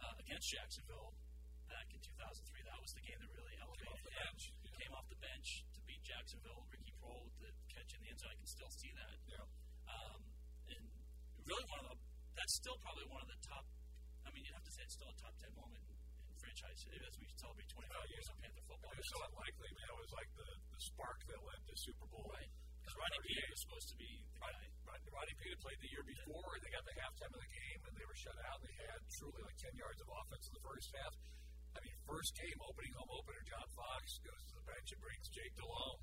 uh, 0.00 0.16
against 0.24 0.48
Jacksonville 0.48 1.12
back 1.68 1.84
in 1.92 2.00
2003. 2.00 2.64
That 2.64 2.80
was 2.80 2.96
the 2.96 3.04
game 3.04 3.20
that 3.20 3.28
really 3.36 3.56
elevated 3.60 3.92
the 4.08 4.16
him. 4.16 4.32
yeah. 4.40 4.80
Came 4.80 4.94
off 4.96 5.04
the 5.12 5.20
bench 5.20 5.68
to 5.76 5.80
beat 5.84 6.00
Jacksonville. 6.00 6.64
Ricky 6.72 6.96
Proehl 6.96 7.28
with 7.28 7.36
the 7.44 7.52
catch 7.76 7.92
in 7.92 8.00
the 8.00 8.08
end 8.08 8.18
zone. 8.24 8.32
I 8.32 8.36
can 8.40 8.48
still 8.48 8.72
see 8.72 8.92
that. 8.96 9.16
Yeah. 9.28 9.44
Um, 9.92 10.20
and 10.72 10.84
really 11.44 11.66
one 11.68 11.84
of 11.84 11.92
the 11.92 11.96
that's 12.40 12.56
still 12.56 12.80
probably 12.80 13.04
one 13.12 13.20
of 13.20 13.28
the 13.28 13.40
top. 13.44 13.64
I 14.36 14.44
mean, 14.44 14.52
you'd 14.52 14.58
have 14.60 14.68
to 14.68 14.74
say 14.76 14.84
it's 14.84 14.96
still 15.00 15.08
a 15.08 15.16
top 15.16 15.32
ten 15.40 15.48
moment 15.56 15.80
in, 15.80 15.96
franchise 16.36 16.76
as 16.76 17.14
we 17.16 17.24
celebrate 17.40 17.68
25 17.72 17.88
Oh, 17.88 18.04
years 18.12 18.20
yeah. 18.20 18.32
of 18.36 18.36
Panther 18.44 18.64
football. 18.68 18.92
It 18.92 19.00
was 19.00 19.08
so 19.16 19.20
unlikely. 19.32 19.68
Man. 19.72 19.86
It 19.88 19.96
was 19.96 20.12
like 20.12 20.30
the, 20.36 20.48
the 20.76 20.80
spark 20.92 21.18
that 21.24 21.40
led 21.40 21.60
to 21.64 21.74
Super 21.80 22.06
Bowl. 22.12 22.28
Right. 22.28 22.52
Because 22.84 22.96
Rodney 23.00 23.20
Peete 23.24 23.48
was 23.48 23.60
supposed 23.64 23.88
to 23.88 23.96
be 23.96 24.10
the 24.28 24.40
guy. 24.44 24.52
Right, 24.84 25.00
Rodney 25.08 25.36
Peete 25.40 25.56
played 25.64 25.80
the 25.80 25.88
year 25.88 26.04
before, 26.04 26.50
and 26.52 26.60
they 26.60 26.72
got 26.76 26.84
the 26.84 26.96
halftime 27.00 27.32
of 27.32 27.40
the 27.40 27.48
game, 27.56 27.80
and 27.88 27.92
they 27.96 28.04
were 28.04 28.18
shut 28.20 28.36
out. 28.44 28.60
They 28.60 28.76
had 28.76 29.00
truly 29.16 29.40
like 29.40 29.56
10 29.56 29.72
yards 29.80 30.00
of 30.04 30.08
offense 30.12 30.44
in 30.44 30.52
the 30.52 30.64
first 30.68 30.88
half. 31.00 31.12
I 31.72 31.78
mean, 31.80 31.96
first 32.04 32.30
game, 32.36 32.58
opening 32.60 32.92
home 32.92 33.12
opener, 33.16 33.40
John 33.48 33.68
Fox 33.72 34.04
goes 34.20 34.42
to 34.52 34.54
the 34.60 34.64
bench 34.68 34.88
and 34.92 35.00
brings 35.00 35.26
Jake 35.32 35.54
Delhomme. 35.56 36.00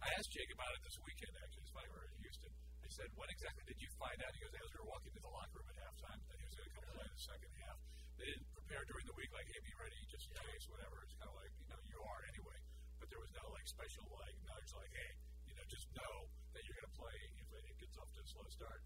I 0.00 0.08
asked 0.16 0.32
Jake 0.32 0.48
about 0.56 0.72
it 0.72 0.80
this 0.80 0.96
weekend, 1.04 1.32
actually. 1.44 1.60
It's 1.68 1.74
funny, 1.76 1.88
were 1.92 2.04
in 2.08 2.16
Houston. 2.24 2.52
I 2.56 2.88
said, 2.88 3.08
when 3.16 3.28
exactly 3.28 3.64
did 3.68 3.78
you 3.84 3.90
find 4.00 4.18
out? 4.24 4.30
He 4.32 4.40
goes, 4.44 4.54
as 4.56 4.70
we 4.72 4.78
were 4.80 4.88
walking 4.92 5.12
to 5.12 5.20
the 5.24 5.32
locker 5.32 5.56
room 5.60 5.68
at 5.72 5.76
halftime, 5.82 6.20
that 6.26 6.35
he 6.35 6.35
was 6.35 6.35
going 6.56 6.68
to 6.68 6.74
come 6.76 6.86
play 6.96 7.06
in 7.06 7.14
the 7.14 7.24
second 7.28 7.52
half. 7.62 7.78
They 8.16 8.26
didn't 8.32 8.48
prepare 8.56 8.82
during 8.88 9.06
the 9.06 9.16
week, 9.20 9.30
like, 9.36 9.46
hey, 9.46 9.60
be 9.60 9.74
ready, 9.76 10.00
just 10.08 10.24
in 10.26 10.34
case, 10.40 10.64
whatever. 10.72 10.96
It's 11.04 11.16
kind 11.20 11.28
of 11.30 11.36
like, 11.36 11.52
you 11.60 11.66
know, 11.68 11.80
you 11.84 11.98
are 12.00 12.20
anyway. 12.32 12.58
But 12.96 13.06
there 13.12 13.20
was 13.20 13.32
no, 13.36 13.44
like, 13.52 13.66
special, 13.68 14.04
like, 14.16 14.36
nudge, 14.48 14.70
like, 14.72 14.92
hey, 14.96 15.12
you 15.46 15.54
know, 15.54 15.64
just 15.68 15.86
know 15.92 16.14
that 16.56 16.62
you're 16.64 16.78
going 16.80 16.90
to 16.90 16.96
play 16.96 17.16
if 17.36 17.48
it 17.52 17.76
gets 17.76 17.94
off 18.00 18.08
to 18.16 18.20
a 18.24 18.28
slow 18.32 18.46
start. 18.48 18.80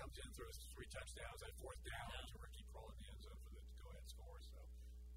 Comes 0.00 0.16
in, 0.16 0.28
throws 0.32 0.56
three 0.72 0.88
touchdowns, 0.88 1.40
at 1.44 1.52
fourth 1.60 1.80
down 1.84 2.08
to 2.32 2.34
Ricky 2.40 2.64
Proehl 2.72 2.88
in 2.88 3.04
the 3.04 3.08
end 3.12 3.20
zone 3.20 3.36
for 3.44 3.52
the 3.52 3.60
go-ahead 3.84 4.00
and 4.00 4.08
score. 4.08 4.40
So 4.40 4.56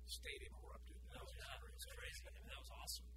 stadium 0.03 0.53
erupted. 0.59 0.99
That 1.15 1.23
was 1.23 1.31
Yeah, 1.39 1.55
it 1.55 1.71
was 1.71 1.87
crazy. 1.87 1.95
crazy. 1.95 2.23
I 2.27 2.31
mean, 2.35 2.47
that 2.51 2.59
was 2.59 2.71
awesome. 2.83 3.07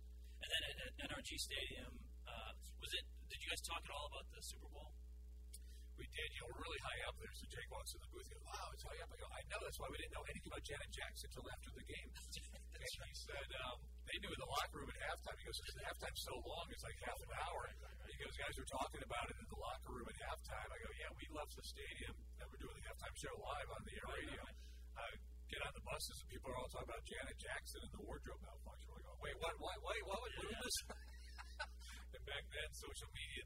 And 0.46 0.48
then 0.54 0.62
at, 0.62 0.76
at 0.78 0.92
NRG 1.10 1.30
Stadium, 1.42 1.92
uh, 2.30 2.52
was 2.78 2.92
it? 2.94 3.04
Did 3.26 3.38
you 3.42 3.48
guys 3.50 3.62
talk 3.66 3.82
at 3.82 3.90
all 3.90 4.06
about 4.14 4.26
the 4.30 4.38
Super 4.46 4.70
Bowl? 4.70 4.94
We 5.96 6.06
did. 6.12 6.28
You 6.36 6.40
know, 6.44 6.48
we're 6.52 6.62
really 6.68 6.82
high 6.84 7.00
up 7.08 7.16
there. 7.16 7.32
So 7.32 7.44
Jake 7.48 7.70
walks 7.72 7.90
in 7.96 8.00
the 8.04 8.10
booth. 8.12 8.28
He 8.28 8.32
goes, 8.36 8.44
"Wow, 8.44 8.66
it's 8.76 8.84
high 8.84 9.00
up." 9.00 9.08
I 9.08 9.16
go, 9.16 9.28
"I 9.32 9.42
know. 9.48 9.60
That's 9.64 9.80
why 9.80 9.88
we 9.88 9.96
didn't 9.96 10.14
know 10.16 10.26
anything 10.28 10.50
about 10.52 10.64
Janet 10.64 10.90
Jackson 10.92 11.26
until 11.32 11.46
after 11.48 11.70
the 11.72 11.86
game." 11.88 12.10
and 12.76 12.80
he 12.84 13.16
said 13.16 13.48
um, 13.66 13.78
they 14.04 14.16
knew 14.20 14.30
in 14.30 14.40
the 14.40 14.50
locker 14.52 14.76
room 14.78 14.90
at 14.92 14.98
halftime. 15.08 15.36
He 15.40 15.44
goes, 15.48 15.58
"The 15.58 15.84
halftime's 15.88 16.22
so 16.22 16.34
long; 16.44 16.64
it's 16.68 16.84
like 16.84 16.98
half 17.00 17.18
an 17.18 17.32
hour." 17.40 17.60
He 18.12 18.16
goes, 18.20 18.34
"Guys 18.36 18.56
are 18.60 18.70
talking 18.70 19.02
about 19.02 19.26
it 19.32 19.36
in 19.40 19.48
the 19.48 19.60
locker 19.60 19.92
room 19.96 20.06
at 20.06 20.16
halftime." 20.20 20.68
I 20.68 20.76
go, 20.84 20.90
"Yeah, 21.00 21.10
we 21.16 21.24
left 21.32 21.52
the 21.56 21.64
stadium 21.64 22.14
and 22.40 22.44
we're 22.52 22.62
doing 22.62 22.76
the 22.76 22.84
halftime 22.92 23.16
show 23.16 23.34
live 23.40 23.68
on 23.72 23.80
the 23.88 23.94
air 23.96 24.08
radio." 24.12 24.42
Uh, 24.96 25.12
get 25.48 25.60
on 25.64 25.72
the 25.76 25.84
buses 25.84 26.16
and 26.20 26.28
people 26.28 26.48
are 26.52 26.58
all 26.60 26.70
talking 26.72 26.88
about 26.88 27.04
Janet 27.08 27.38
Jackson 27.40 27.80
and 27.84 27.92
the 27.96 28.02
wardrobe 28.04 28.42
malfunction. 28.44 28.88
We're 28.92 29.06
going, 29.08 29.20
"Wait, 29.24 29.36
what? 29.40 29.54
What? 29.56 29.78
Wait, 29.80 30.02
what? 30.04 30.18
What? 30.20 30.32
What 30.36 30.48
is 30.52 30.60
this?" 30.60 30.76
And 32.16 32.24
back 32.24 32.48
then, 32.48 32.70
social 32.72 33.10
media 33.12 33.44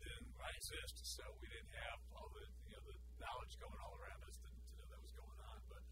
didn't 0.51 0.67
exist, 0.67 0.97
so 1.07 1.23
we 1.39 1.47
didn't 1.47 1.75
have 1.79 1.99
all 2.19 2.29
the 2.35 2.45
you 2.67 2.75
know 2.75 2.83
the 2.91 2.97
knowledge 3.23 3.55
going 3.63 3.79
all 3.87 3.95
around 4.03 4.21
us 4.27 4.37
to, 4.43 4.51
to 4.51 4.73
know 4.75 4.87
that 4.91 5.01
was 5.03 5.15
going 5.15 5.41
on. 5.47 5.61
But 5.71 5.83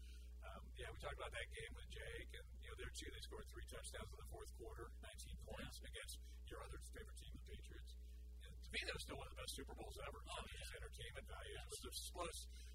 um, 0.43 0.61
yeah, 0.75 0.91
we 0.91 0.97
talked 0.99 1.15
about 1.15 1.31
that 1.31 1.47
game 1.55 1.71
with 1.79 1.87
Jake, 1.87 2.31
and 2.35 2.45
you 2.59 2.67
know 2.67 2.75
there 2.75 2.91
too 2.91 3.07
they 3.07 3.23
scored 3.23 3.47
three 3.47 3.67
touchdowns 3.71 4.11
in 4.11 4.19
the 4.19 4.29
fourth 4.35 4.51
quarter, 4.59 4.91
19 4.99 5.47
points 5.47 5.79
against 5.79 6.19
your 6.51 6.59
other 6.59 6.79
favorite 6.91 7.17
team, 7.23 7.31
the 7.39 7.45
Patriots. 7.47 7.91
And 8.43 8.51
to 8.51 8.69
me, 8.75 8.79
that 8.83 8.95
was 8.99 9.03
still 9.07 9.19
one 9.19 9.27
of 9.31 9.33
the 9.37 9.39
best 9.39 9.53
Super 9.55 9.75
Bowls 9.79 9.97
ever. 10.03 10.19
Oh, 10.27 10.43
yeah. 10.43 10.59
Just 10.59 10.75
entertainment 10.75 11.25
value. 11.29 11.55
It 11.55 11.69
was 11.71 11.83
a 11.87 11.93
slow 12.11 12.29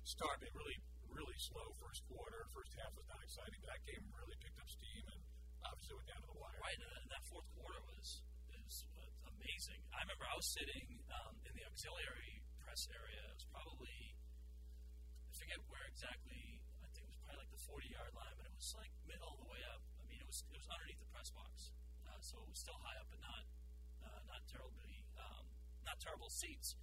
start, 0.09 0.37
but 0.41 0.51
really 0.57 0.79
really 1.13 1.39
slow 1.39 1.69
first 1.79 2.03
quarter. 2.11 2.43
First 2.51 2.73
half 2.81 2.91
was 2.97 3.07
not 3.07 3.21
exciting. 3.23 3.59
but 3.61 3.71
That 3.71 3.83
game 3.87 4.03
really 4.19 4.39
picked 4.41 4.59
up 4.59 4.67
steam 4.67 5.05
and 5.15 5.21
obviously 5.63 5.95
went 6.01 6.09
down 6.11 6.23
to 6.27 6.29
the 6.33 6.39
wire. 6.41 6.59
Right, 6.65 6.81
and 6.81 7.07
that 7.13 7.23
fourth 7.29 7.47
quarter 7.55 7.81
was 7.87 8.25
was, 8.65 8.85
was 8.97 9.13
amazing. 9.29 9.81
I 9.93 10.03
remember 10.05 10.25
I 10.27 10.37
was 10.37 10.49
sitting 10.51 11.01
um, 11.13 11.37
in 11.45 11.53
the 11.55 11.65
auxiliary 11.69 12.43
press 12.61 12.89
area. 12.91 13.23
It 13.31 13.37
was 13.39 13.49
probably 13.53 14.17
I 15.29 15.33
forget 15.37 15.61
where 15.69 15.85
exactly. 15.89 16.59
I 16.81 16.89
think 16.93 17.07
it 17.07 17.13
was 17.13 17.21
probably 17.23 17.45
like 17.45 17.53
the 17.53 17.63
40 17.63 17.89
yard 17.93 18.13
line, 18.17 18.35
but 18.41 18.49
it 18.49 18.55
was 18.57 18.73
like 18.75 18.93
of 19.35 19.41
the 19.41 19.49
way 19.49 19.63
up. 19.73 19.83
I 19.99 20.05
mean, 20.07 20.21
it 20.21 20.29
was 20.29 20.45
it 20.53 20.59
was 20.61 20.69
underneath 20.69 21.01
the 21.01 21.11
press 21.11 21.33
box, 21.33 21.73
uh, 22.07 22.21
so 22.21 22.39
it 22.45 22.49
was 22.49 22.61
still 22.61 22.77
high 22.85 22.97
up, 23.01 23.09
but 23.09 23.21
not 23.25 23.45
uh, 24.05 24.21
not 24.29 24.45
terribly 24.47 25.03
um, 25.17 25.45
not 25.83 25.97
terrible 25.99 26.29
seats. 26.29 26.77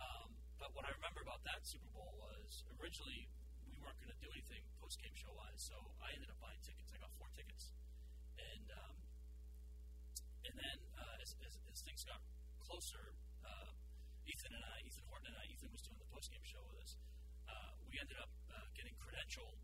Um, 0.00 0.34
but 0.56 0.72
what 0.72 0.88
I 0.88 0.92
remember 0.96 1.20
about 1.22 1.44
that 1.44 1.62
Super 1.62 1.88
Bowl 1.92 2.16
was 2.16 2.64
originally 2.80 3.28
we 3.68 3.76
weren't 3.80 4.00
going 4.00 4.12
to 4.12 4.20
do 4.20 4.30
anything 4.32 4.64
post 4.80 4.98
game 4.98 5.14
show 5.14 5.32
wise, 5.36 5.60
so 5.60 5.76
I 6.02 6.10
ended 6.16 6.32
up 6.32 6.40
buying 6.40 6.60
tickets. 6.64 6.90
I 6.90 6.98
got 6.98 7.12
four 7.20 7.28
tickets, 7.36 7.76
and 8.40 8.66
um, 8.72 8.96
and 10.46 10.54
then 10.54 10.78
uh, 10.96 11.22
as, 11.22 11.34
as, 11.42 11.58
as 11.68 11.82
things 11.82 12.06
got 12.06 12.22
closer, 12.62 13.14
uh, 13.42 13.70
Ethan 14.26 14.54
and 14.54 14.62
I, 14.62 14.86
Ethan 14.86 15.04
Horton 15.10 15.30
and 15.30 15.36
I, 15.36 15.44
Ethan 15.50 15.70
was 15.74 15.82
doing 15.82 15.98
the 15.98 16.08
post 16.08 16.30
game 16.30 16.42
show 16.46 16.62
with 16.70 16.78
us. 16.80 16.96
Uh, 17.50 17.74
we 17.90 17.98
ended 17.98 18.18
up 18.22 18.30
uh, 18.50 18.66
getting 18.78 18.94
credentialed, 19.02 19.60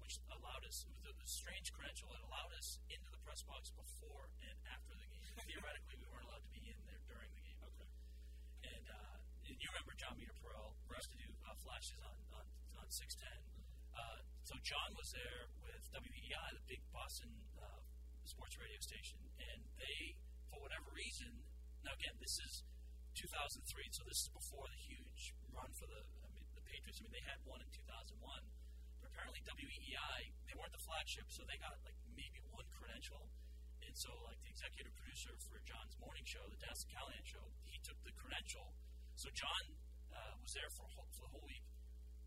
which 0.00 0.18
allowed 0.32 0.64
us. 0.64 0.88
It 0.88 0.92
was 0.96 1.04
a, 1.04 1.14
strange 1.28 1.72
credential. 1.72 2.10
It 2.12 2.20
allowed 2.28 2.52
us 2.58 2.82
into 2.92 3.08
the 3.08 3.20
press 3.24 3.40
box 3.46 3.72
before 3.72 4.28
and 4.42 4.56
after 4.68 4.92
the 4.98 5.06
game. 5.06 5.32
Theoretically, 5.48 5.96
we 5.96 6.06
weren't 6.10 6.26
allowed 6.28 6.44
to 6.44 6.52
be 6.52 6.60
in 6.66 6.76
there 6.84 7.00
during 7.08 7.30
the 7.32 7.40
game. 7.40 7.60
Okay. 7.72 7.88
And, 8.68 8.84
uh, 8.90 9.48
and 9.48 9.54
you 9.56 9.70
remember 9.72 9.96
John 9.96 10.18
Meterparel 10.18 10.76
used 11.02 11.18
to 11.18 11.18
do 11.18 11.34
uh, 11.42 11.58
flashes 11.66 11.98
on 11.98 12.14
on, 12.38 12.46
on 12.78 12.86
610. 12.86 13.26
Uh, 13.90 14.22
so 14.46 14.54
John 14.62 14.94
was 14.94 15.10
there 15.10 15.50
with 15.66 15.82
WEEI, 15.98 16.54
the 16.54 16.62
big 16.70 16.78
Boston 16.94 17.26
uh, 17.58 17.82
sports 18.22 18.54
radio 18.54 18.78
station, 18.78 19.18
and 19.42 19.66
they, 19.82 20.14
for 20.52 20.60
whatever 20.60 20.92
reason, 20.92 21.32
now 21.80 21.96
again, 21.96 22.12
this 22.20 22.36
is 22.44 22.60
2003, 23.16 23.64
so 23.88 24.04
this 24.04 24.28
is 24.28 24.30
before 24.36 24.68
the 24.68 24.80
huge 24.84 25.32
run 25.48 25.72
for 25.72 25.88
the 25.88 26.04
I 26.20 26.28
mean, 26.36 26.44
the 26.52 26.60
Patriots. 26.68 27.00
I 27.00 27.08
mean, 27.08 27.16
they 27.16 27.24
had 27.24 27.40
one 27.48 27.64
in 27.64 27.68
2001, 27.72 28.20
but 29.00 29.08
apparently 29.08 29.40
WEEI 29.48 30.20
they 30.44 30.54
weren't 30.60 30.76
the 30.76 30.84
flagship, 30.84 31.24
so 31.32 31.48
they 31.48 31.56
got 31.56 31.72
like 31.88 31.96
maybe 32.12 32.44
one 32.52 32.68
credential. 32.76 33.32
And 33.80 33.96
so, 33.96 34.12
like 34.28 34.36
the 34.44 34.52
executive 34.52 34.92
producer 34.94 35.32
for 35.48 35.56
John's 35.64 35.96
morning 35.96 36.22
show, 36.28 36.44
the 36.52 36.60
Dennis 36.60 36.84
Callahan 36.92 37.24
show, 37.24 37.44
he 37.64 37.80
took 37.80 37.96
the 38.04 38.12
credential. 38.14 38.76
So 39.16 39.32
John 39.32 39.64
uh, 40.12 40.36
was 40.38 40.52
there 40.52 40.70
for, 40.76 40.86
for 41.16 41.28
the 41.28 41.32
whole 41.32 41.44
week, 41.48 41.64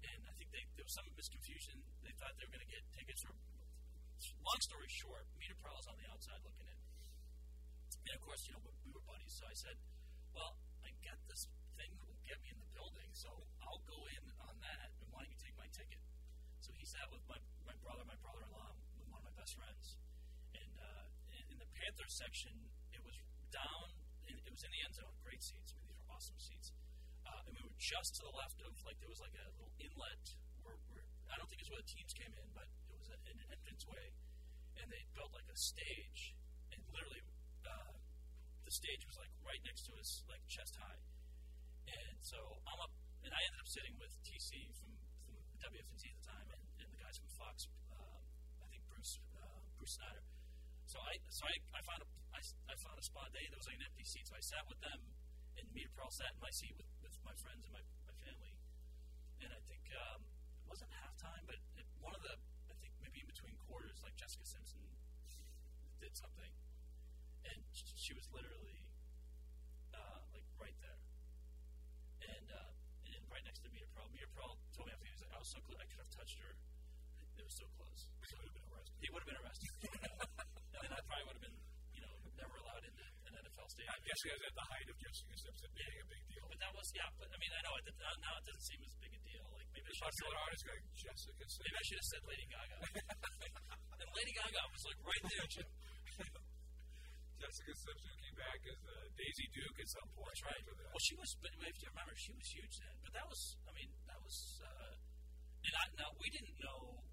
and 0.03 0.19
I 0.25 0.33
think 0.35 0.49
they, 0.51 0.65
there 0.77 0.85
was 0.85 0.93
some 0.97 1.07
misconfusion. 1.13 1.77
They 2.01 2.13
thought 2.17 2.33
they 2.37 2.45
were 2.49 2.53
going 2.53 2.65
to 2.65 2.73
get 2.73 2.83
tickets. 2.93 3.21
Or 3.25 3.33
long 4.45 4.61
story 4.61 4.89
short, 4.89 5.25
Meterparel 5.41 5.81
on 5.89 5.97
the 5.97 6.07
outside 6.13 6.37
looking 6.45 6.69
in, 6.69 6.74
and 8.05 8.13
of 8.13 8.21
course, 8.21 8.45
you 8.45 8.53
know 8.53 8.61
we 8.85 8.91
were 8.93 9.05
buddies. 9.05 9.33
So 9.33 9.49
I 9.49 9.55
said, 9.57 9.77
"Well, 10.33 10.57
I 10.85 10.93
got 11.01 11.17
this 11.25 11.49
thing 11.77 11.91
that 11.97 12.05
will 12.05 12.21
get 12.25 12.37
me 12.45 12.53
in 12.53 12.59
the 12.61 12.69
building, 12.73 13.09
so 13.13 13.29
I'll 13.65 13.81
go 13.89 13.99
in 14.13 14.23
on 14.45 14.55
that. 14.61 14.93
And 15.01 15.09
why 15.09 15.25
don't 15.25 15.33
you 15.33 15.41
take 15.41 15.57
my 15.57 15.69
ticket?" 15.73 16.01
So 16.65 16.73
he 16.73 16.85
sat 16.85 17.05
with 17.13 17.21
my, 17.29 17.37
my 17.69 17.77
brother, 17.85 18.01
my 18.09 18.17
brother-in-law, 18.25 18.73
with 18.97 19.05
one 19.13 19.21
of 19.21 19.29
my 19.29 19.37
best 19.37 19.53
friends, 19.53 20.01
and 20.57 20.71
uh, 20.81 21.05
in, 21.49 21.61
the 21.61 21.69
Panthers 21.77 22.17
section, 22.17 22.53
it 22.89 23.01
was 23.05 23.13
down. 23.53 23.93
It 24.25 24.33
was 24.49 24.65
in 24.65 24.73
the 24.73 24.81
end 24.81 24.97
zone, 24.97 25.13
great 25.21 25.45
seats. 25.45 25.73
I 25.73 25.77
mean, 25.77 25.93
these 25.93 26.01
were 26.01 26.09
awesome 26.09 26.41
seats. 26.41 26.73
Uh, 27.21 27.45
and 27.45 27.53
we 27.53 27.61
were 27.61 27.77
just 27.77 28.17
to 28.17 28.25
the 28.25 28.33
left 28.33 28.57
of 28.65 28.73
like 28.81 28.97
there 28.97 29.09
was 29.13 29.21
like 29.21 29.33
a 29.37 29.45
little 29.61 29.73
inlet 29.77 30.25
where, 30.65 30.77
where 30.89 31.05
I 31.29 31.37
don't 31.37 31.45
think 31.45 31.61
it's 31.61 31.69
where 31.69 31.81
the 31.81 31.89
teams 31.89 32.17
came 32.17 32.33
in, 32.33 32.47
but 32.57 32.65
it 32.89 32.97
was 32.97 33.13
a, 33.13 33.17
an 33.29 33.37
entranceway, 33.45 34.05
and 34.81 34.89
they 34.89 35.05
built 35.13 35.29
like 35.37 35.45
a 35.49 35.57
stage, 35.57 36.33
and 36.73 36.81
literally 36.89 37.21
the 38.65 38.73
stage 38.73 39.05
was 39.05 39.15
like 39.21 39.29
right 39.45 39.61
next 39.61 39.85
to 39.85 39.93
us, 40.01 40.25
like 40.25 40.41
chest 40.49 40.73
high. 40.81 40.99
And 41.85 42.17
so 42.17 42.37
I'm 42.65 42.79
up, 42.81 42.89
and 43.21 43.29
I 43.29 43.39
ended 43.45 43.61
up 43.61 43.69
sitting 43.69 43.93
with 44.01 44.09
TC 44.25 44.73
from, 44.73 44.89
from 45.21 45.37
WFNZ 45.61 46.01
at 46.09 46.17
the 46.17 46.25
time, 46.25 46.47
and, 46.49 46.61
and 46.81 46.87
the 46.89 46.97
guys 46.97 47.21
from 47.21 47.29
Fox. 47.37 47.69
Um, 47.93 48.25
I 48.57 48.67
think 48.73 48.81
Bruce 48.89 49.21
uh, 49.37 49.61
Bruce 49.77 50.01
Snyder. 50.01 50.25
So 50.89 50.97
I 50.97 51.13
so 51.29 51.45
I, 51.45 51.53
I 51.77 51.81
found 51.85 52.01
a 52.01 52.07
I, 52.33 52.41
I 52.41 52.75
found 52.81 52.97
a 52.97 53.05
spot. 53.05 53.29
They 53.37 53.45
there 53.53 53.61
was 53.61 53.69
like 53.69 53.77
an 53.77 53.85
empty 53.85 54.05
seat, 54.05 54.25
so 54.25 54.33
I 54.33 54.41
sat 54.41 54.65
with 54.65 54.81
them, 54.81 54.99
and 55.61 55.65
me 55.69 55.85
and 55.85 55.93
Pearl 55.93 56.09
sat 56.09 56.33
in 56.33 56.41
my 56.41 56.49
seat 56.49 56.73
with, 56.73 56.89
with 57.05 57.13
my 57.21 57.37
friends 57.37 57.61
and 57.69 57.71
my, 57.71 57.85
my 58.09 58.15
family. 58.25 58.53
And 59.45 59.53
I 59.53 59.61
think 59.69 59.85
um, 59.93 60.25
it 60.25 60.65
wasn't 60.65 60.89
halftime, 61.05 61.45
but 61.45 61.61
it, 61.77 61.85
one 62.01 62.17
of 62.17 62.25
the 62.25 62.33
I 62.65 62.75
think 62.81 62.97
maybe 62.97 63.21
in 63.21 63.29
between 63.29 63.53
quarters, 63.69 64.01
like 64.01 64.17
Jessica 64.17 64.45
Simpson 64.45 64.81
did 66.01 66.17
something, 66.17 66.49
and 67.51 67.57
she 67.73 68.11
was 68.17 68.25
literally 68.33 68.79
uh, 69.93 70.19
like 70.33 70.45
right 70.57 70.77
there, 70.81 70.99
and 72.25 72.45
uh, 72.51 72.71
and 73.09 73.21
right 73.31 73.43
next 73.45 73.61
to 73.65 73.69
Meterparel. 73.73 74.09
Mia 74.13 74.27
Pearl 74.33 74.57
told 74.73 74.85
me 74.89 74.93
after 74.93 75.05
he 75.05 75.13
was 75.13 75.21
like, 75.25 75.33
I 75.35 75.39
was 75.41 75.49
so 75.51 75.59
close, 75.65 75.77
I 75.79 75.87
could 75.89 76.01
have 76.01 76.11
touched 76.13 76.37
her. 76.41 76.51
It 77.35 77.43
was 77.43 77.55
so 77.59 77.67
close. 77.75 78.01
So 78.31 78.35
He 78.35 78.39
would 78.39 78.47
have 78.47 78.55
been 78.55 78.67
arrested. 78.71 78.95
He 79.03 79.07
would 79.11 79.21
have 79.21 79.29
been 79.29 79.41
arrested. 79.43 79.71
and 80.75 80.81
then 80.81 80.91
I 80.95 80.99
probably 81.03 81.25
would 81.27 81.37
have 81.37 81.45
been, 81.45 81.57
you 81.93 82.01
know, 82.01 82.13
never 82.39 82.55
allowed 82.63 82.83
into 82.87 83.03
an 83.27 83.33
NFL 83.35 83.67
stadium. 83.69 83.91
I 83.91 83.99
guess 84.07 84.19
he 84.23 84.29
was 84.31 84.43
at 84.45 84.55
the 84.55 84.65
height 84.71 84.87
of 84.87 84.95
Jessica 84.97 85.35
Simpson 85.35 85.69
being 85.75 85.99
a 85.99 86.07
big 86.07 86.23
deal. 86.31 86.45
But 86.47 86.59
that 86.63 86.71
was, 86.73 86.87
yeah, 86.95 87.09
but 87.19 87.27
I 87.27 87.37
mean, 87.37 87.51
I 87.51 87.59
know 87.67 87.73
it, 87.75 87.83
now 87.99 88.13
now 88.23 88.33
it 88.39 88.43
doesn't 88.47 88.65
seem 88.65 88.79
as 88.87 88.95
big 89.03 89.11
a 89.13 89.21
deal. 89.27 89.45
Like 89.51 89.67
maybe 89.75 89.85
I 89.85 89.93
should 89.93 90.07
have 90.07 90.15
Popular 90.15 90.31
said, 90.31 90.45
artist 90.47 90.63
going, 90.65 90.83
Jessica 90.95 91.31
Simpson. 91.35 91.59
maybe 91.67 91.75
I 91.75 91.83
should 91.85 91.99
have 91.99 92.09
said 92.15 92.21
Lady 92.25 92.45
Gaga. 92.47 92.77
and 93.99 94.09
Lady 94.15 94.33
Gaga 94.39 94.61
was 94.71 94.83
like 94.87 94.99
right 95.03 95.23
there. 95.27 95.47
Jim. 95.51 95.69
Jessica 97.45 97.77
came 97.77 98.37
back 98.41 98.57
as 98.65 98.79
uh, 98.89 99.05
Daisy 99.13 99.45
Duke 99.53 99.77
at 99.77 99.85
some 99.85 100.09
point. 100.17 100.33
That's 100.33 100.49
right. 100.49 100.63
Well, 100.65 101.03
she 101.05 101.13
was, 101.13 101.29
but 101.37 101.53
if 101.53 101.77
you 101.77 101.87
remember, 101.93 102.13
she 102.17 102.33
was 102.33 102.47
huge 102.49 102.73
then. 102.81 102.95
But 103.05 103.13
that 103.13 103.27
was, 103.29 103.41
I 103.69 103.71
mean, 103.77 103.89
that 104.09 104.17
was, 104.17 104.65
uh, 104.65 104.97
and 105.61 105.73
I, 105.77 105.83
now 105.93 106.09
we 106.17 106.25
didn't 106.33 106.57
know 106.57 107.05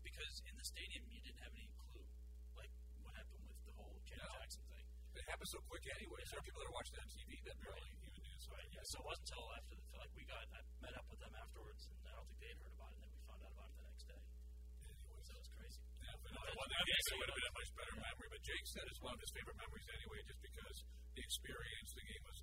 because 0.00 0.40
in 0.48 0.56
the 0.56 0.64
stadium 0.64 1.04
you 1.12 1.20
didn't 1.20 1.42
have 1.44 1.52
any 1.52 1.68
clue, 1.76 2.08
like 2.56 2.72
what 3.04 3.12
happened 3.12 3.44
with 3.44 3.60
the 3.68 3.76
whole 3.76 3.92
Janet 4.08 4.24
No. 4.24 4.40
Jackson 4.40 4.64
thing. 4.72 4.86
It 5.20 5.24
happened 5.28 5.52
so 5.52 5.60
quick 5.68 5.84
anyway. 5.84 6.20
So 6.24 6.32
there 6.32 6.40
are 6.40 6.48
people 6.48 6.60
that 6.64 6.68
are 6.72 6.76
watching 6.80 6.96
on 7.04 7.08
TV 7.12 7.30
that 7.44 7.56
barely 7.60 7.90
even 7.92 8.08
knew. 8.24 8.36
So 8.40 8.48
Right. 8.56 8.68
Yeah. 8.72 8.84
So 8.88 9.04
it 9.04 9.04
wasn't 9.04 9.28
until 9.28 9.44
after 9.52 9.74
the 9.76 9.84
like 10.00 10.12
we 10.16 10.24
got 10.24 10.44
I 10.48 10.60
met 10.80 10.96
up 10.96 11.04
with 11.12 11.20
them 11.20 11.34
afterwards, 11.36 11.92
and 11.92 12.00
I 12.08 12.12
don't 12.16 12.24
think 12.32 12.40
they 12.40 12.48
had 12.56 12.60
heard 12.64 12.72
about 12.72 12.88
it, 12.88 13.04
and 13.04 13.04
then 13.04 13.12
we 13.12 13.20
found 13.28 13.40
out 13.44 13.52
about 13.52 13.68
it 13.68 13.76
the 13.76 13.84
next 13.84 14.04
day. 14.08 14.16
anyways, 14.16 15.28
So 15.28 15.32
it 15.36 15.40
was 15.44 15.52
crazy. 15.52 15.80
Yeah, 16.00 16.16
but 16.23 16.23
Well, 16.34 16.68
that 16.70 16.84
it 16.84 17.16
would 17.18 17.28
have 17.30 17.38
been 17.38 17.50
a 17.50 17.56
much 17.58 17.70
better 17.74 17.96
memory. 18.00 18.28
But 18.34 18.42
Jake 18.42 18.66
said 18.70 18.84
it's 18.90 19.02
one 19.02 19.14
of 19.14 19.20
his 19.22 19.32
favorite 19.34 19.58
memories 19.58 19.86
anyway, 19.90 20.20
just 20.26 20.42
because 20.42 20.76
the 21.14 21.22
experience, 21.22 21.90
the 21.94 22.04
game 22.10 22.24
was 22.26 22.38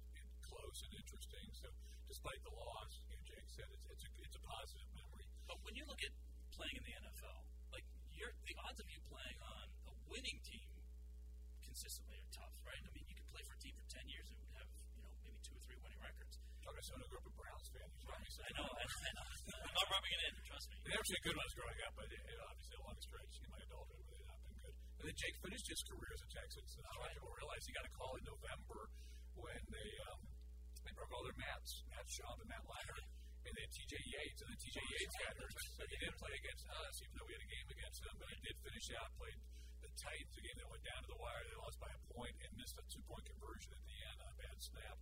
close 0.47 0.79
and 0.87 0.91
interesting. 0.95 1.47
So 1.59 1.67
despite 2.07 2.41
the 2.43 2.53
loss, 2.55 2.91
you 3.07 3.15
know, 3.15 3.23
Jake 3.27 3.49
said 3.51 3.67
it's, 3.71 3.85
it's, 3.87 4.03
a, 4.07 4.09
it's 4.23 4.37
a 4.39 4.43
positive 4.43 4.89
memory. 4.95 5.25
But 5.47 5.57
when 5.63 5.73
you 5.75 5.83
look 5.87 6.01
at 6.03 6.13
playing 6.55 6.75
in 6.75 6.83
the 6.87 6.95
NFL, 7.07 7.39
like 7.71 7.85
you're, 8.15 8.35
the 8.47 8.55
odds 8.67 8.79
of 8.79 8.87
you 8.91 8.99
playing 9.07 9.39
on 9.43 9.65
a 9.87 9.93
winning 10.11 10.39
team 10.43 10.67
consistently 11.71 12.19
are 12.19 12.31
tough, 12.35 12.55
right? 12.67 12.83
I 12.83 12.91
mean, 12.91 13.07
you 13.07 13.15
could 13.15 13.29
play 13.31 13.43
for 13.47 13.55
a 13.55 13.61
team 13.63 13.75
for 13.79 13.87
ten 13.87 14.05
years 14.11 14.27
and 14.27 14.39
have 14.59 14.67
you 14.91 15.03
know 15.07 15.13
maybe 15.23 15.39
two 15.39 15.55
or 15.55 15.63
three 15.63 15.79
winning 15.79 16.01
records. 16.03 16.35
Talking 16.61 16.83
to 16.83 16.85
someone 16.85 17.01
who 17.07 17.09
grew 17.15 17.21
up 17.23 17.31
a 17.31 17.35
Browns 17.39 17.67
fan, 17.71 17.87
you 17.95 17.99
told 18.03 18.19
me 18.19 18.27
I 18.27 18.51
know. 18.59 18.67
I, 18.67 18.83
I 18.83 19.11
know. 19.15 19.25
I'm 19.65 19.75
not 19.79 19.87
rubbing 19.87 20.13
it 20.13 20.21
in. 20.27 20.33
Trust 20.51 20.65
me. 20.67 20.75
They 20.83 20.91
never 20.91 21.07
seen 21.07 21.21
good 21.23 21.37
ones 21.39 21.51
growing 21.55 21.79
up, 21.87 21.93
but 21.95 22.07
it, 22.11 22.21
it 22.21 22.37
obviously 22.43 22.75
a 22.75 22.83
long 22.83 22.99
stretch 22.99 23.33
in 23.39 23.47
my 23.49 23.61
adulthood 23.71 24.03
where 24.03 24.15
they've 24.19 24.29
not 24.29 24.41
been 24.43 24.57
good. 24.61 24.75
And 25.01 25.09
then 25.09 25.17
Jake 25.17 25.37
finished 25.41 25.65
his 25.65 25.81
career 25.89 26.13
as 26.13 26.21
a 26.21 26.29
Texan. 26.29 26.61
So 26.69 26.77
that's 26.85 26.93
why 27.01 27.09
people 27.09 27.33
realize 27.33 27.61
he 27.65 27.73
got 27.73 27.89
a 27.89 27.93
call 27.97 28.13
in 28.21 28.25
November 28.29 28.81
when 29.33 29.61
they 29.73 29.89
um, 30.13 30.21
they 30.85 30.93
broke 30.93 31.09
all 31.09 31.25
their 31.25 31.41
mats, 31.41 31.81
Matt 31.89 32.05
Schaub 32.05 32.37
and 32.37 32.45
Matt 32.45 32.61
Leinart. 32.69 33.05
And 33.41 33.53
then 33.57 33.65
TJ 33.73 33.97
Yates, 33.97 34.39
and 34.45 34.47
then 34.53 34.59
TJ 34.61 34.77
Yates 34.77 35.15
got 35.25 35.33
hurt. 35.41 35.53
So 35.57 35.81
he 35.89 35.97
didn't 36.05 36.21
play 36.21 36.33
against 36.37 36.65
us, 36.69 36.93
even 37.01 37.13
though 37.17 37.25
we 37.25 37.33
had 37.33 37.41
a 37.41 37.49
game 37.49 37.69
against 37.73 37.99
them. 38.05 38.13
But 38.21 38.29
he 38.29 38.37
did 38.45 38.55
finish 38.61 38.87
out, 39.01 39.09
played 39.17 39.39
the 39.81 39.89
Titans, 39.97 40.35
a 40.37 40.41
game 40.45 40.57
that 40.61 40.69
went 40.69 40.85
down 40.85 41.01
to 41.01 41.09
the 41.09 41.17
wire. 41.17 41.41
They 41.49 41.57
lost 41.57 41.77
by 41.81 41.89
a 41.89 42.01
point 42.13 42.35
and 42.45 42.49
missed 42.61 42.77
a 42.77 42.85
two 42.85 43.01
point 43.09 43.25
conversion 43.25 43.73
at 43.73 43.81
the 43.81 43.97
end 44.05 44.17
on 44.21 44.29
a 44.29 44.37
bad 44.37 44.57
snap. 44.61 44.97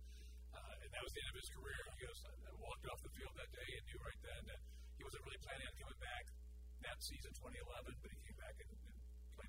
Uh, 0.56 0.80
and 0.80 0.88
that 0.96 1.02
was 1.04 1.12
the 1.12 1.20
end 1.28 1.30
of 1.36 1.38
his 1.44 1.50
career. 1.52 1.80
He 1.92 2.08
goes, 2.08 2.18
I 2.24 2.56
walked 2.56 2.88
off 2.88 3.00
the 3.04 3.12
field 3.20 3.36
that 3.36 3.52
day 3.52 3.68
and 3.68 3.84
knew 3.84 4.00
right 4.00 4.20
then 4.24 4.42
that 4.48 4.60
he 4.96 5.04
wasn't 5.04 5.20
really 5.28 5.42
planning 5.44 5.68
on 5.68 5.76
coming 5.76 6.00
back 6.00 6.24
that 6.88 6.96
season 7.04 7.30
2011, 7.36 7.92
but 8.00 8.08
he 8.08 8.18
came 8.24 8.38
back 8.40 8.56
and, 8.64 8.79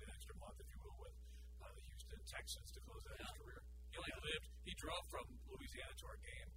an 0.02 0.10
extra 0.10 0.34
month, 0.42 0.58
if 0.58 0.68
you 0.74 0.80
will, 0.82 0.98
with 0.98 1.14
uh, 1.62 1.70
the 1.70 1.84
Houston 1.86 2.20
Texans 2.26 2.68
to 2.74 2.80
close 2.82 3.02
out 3.06 3.16
his 3.18 3.32
career. 3.38 3.62
He 3.92 3.96
only 4.00 4.14
lived, 4.26 4.46
he 4.66 4.74
drove 4.74 5.04
from 5.06 5.26
Louisiana 5.46 5.94
to 6.02 6.06
our 6.10 6.18
game 6.22 6.50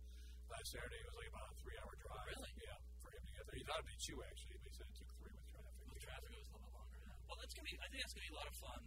last 0.49 0.73
Saturday. 0.73 0.97
It 0.97 1.07
was 1.09 1.17
like 1.19 1.29
about 1.29 1.47
a 1.51 1.55
three 1.61 1.77
hour 1.77 1.93
drive. 2.01 2.25
Really? 2.25 2.53
Yeah, 2.57 2.77
for 3.05 3.09
him 3.13 3.21
to 3.21 3.33
get 3.37 3.43
there. 3.45 3.57
He 3.59 3.63
thought 3.67 3.81
it'd 3.85 3.91
be 3.91 3.99
two, 4.01 4.17
actually, 4.25 4.57
but 4.61 4.67
he 4.71 4.73
said 4.73 4.87
it 4.89 4.97
took 4.97 5.11
three 5.21 5.35
with 5.35 5.47
traffic. 5.53 5.73
With 5.85 6.01
traffic, 6.01 6.29
it 6.33 6.39
was 6.41 6.49
a 6.49 6.53
little 6.57 6.65
bit 6.65 6.73
longer. 6.73 6.97
Now. 7.05 7.17
Well, 7.29 7.37
that's 7.37 7.53
gonna 7.53 7.69
be. 7.69 7.75
I 7.77 7.87
think 7.91 7.99
that's 8.01 8.15
gonna 8.15 8.27
be 8.29 8.33
a 8.33 8.39
lot 8.39 8.49
of 8.49 8.57
fun. 8.57 8.81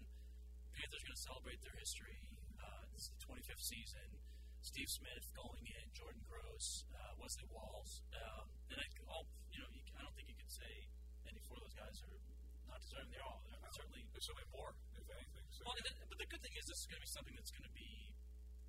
Panthers 0.75 1.01
are 1.03 1.09
gonna 1.13 1.27
celebrate 1.29 1.61
their 1.63 1.77
history. 1.79 2.19
Uh, 2.59 2.83
this 2.95 3.03
is 3.07 3.11
the 3.15 3.21
25th 3.31 3.63
season. 3.63 4.09
Steve 4.59 4.91
Smith 4.91 5.25
going 5.39 5.65
in, 5.71 5.85
Jordan 5.95 6.21
Gross, 6.27 6.83
uh, 6.91 7.15
Wesley 7.23 7.47
Walls, 7.55 8.03
um, 8.11 8.51
and 8.75 8.77
I, 8.83 8.87
all, 9.07 9.25
you 9.55 9.63
know, 9.63 9.71
you, 9.71 9.81
I 9.95 10.03
don't 10.03 10.13
think 10.19 10.29
you 10.29 10.35
could 10.35 10.51
say 10.51 10.73
any 11.31 11.39
four 11.47 11.57
of 11.57 11.65
those 11.65 11.79
guys 11.79 11.95
are 12.03 12.28
not 12.79 12.87
deserving. 12.87 13.11
They're 13.11 13.27
all 13.27 13.43
they're 13.43 13.75
certainly. 13.75 14.03
There's 14.15 14.27
so 14.31 14.35
many 14.39 14.49
more, 14.55 14.71
if 14.95 15.07
anything. 15.11 15.47
So. 15.51 15.61
Well, 15.67 15.75
then, 15.83 15.95
but 16.07 16.19
the 16.19 16.29
good 16.31 16.43
thing 16.43 16.55
is 16.55 16.65
this 16.71 16.79
is 16.79 16.87
going 16.87 17.01
to 17.03 17.07
be 17.07 17.11
something 17.11 17.35
that's 17.35 17.51
going 17.51 17.67
to 17.67 17.75
be 17.75 17.91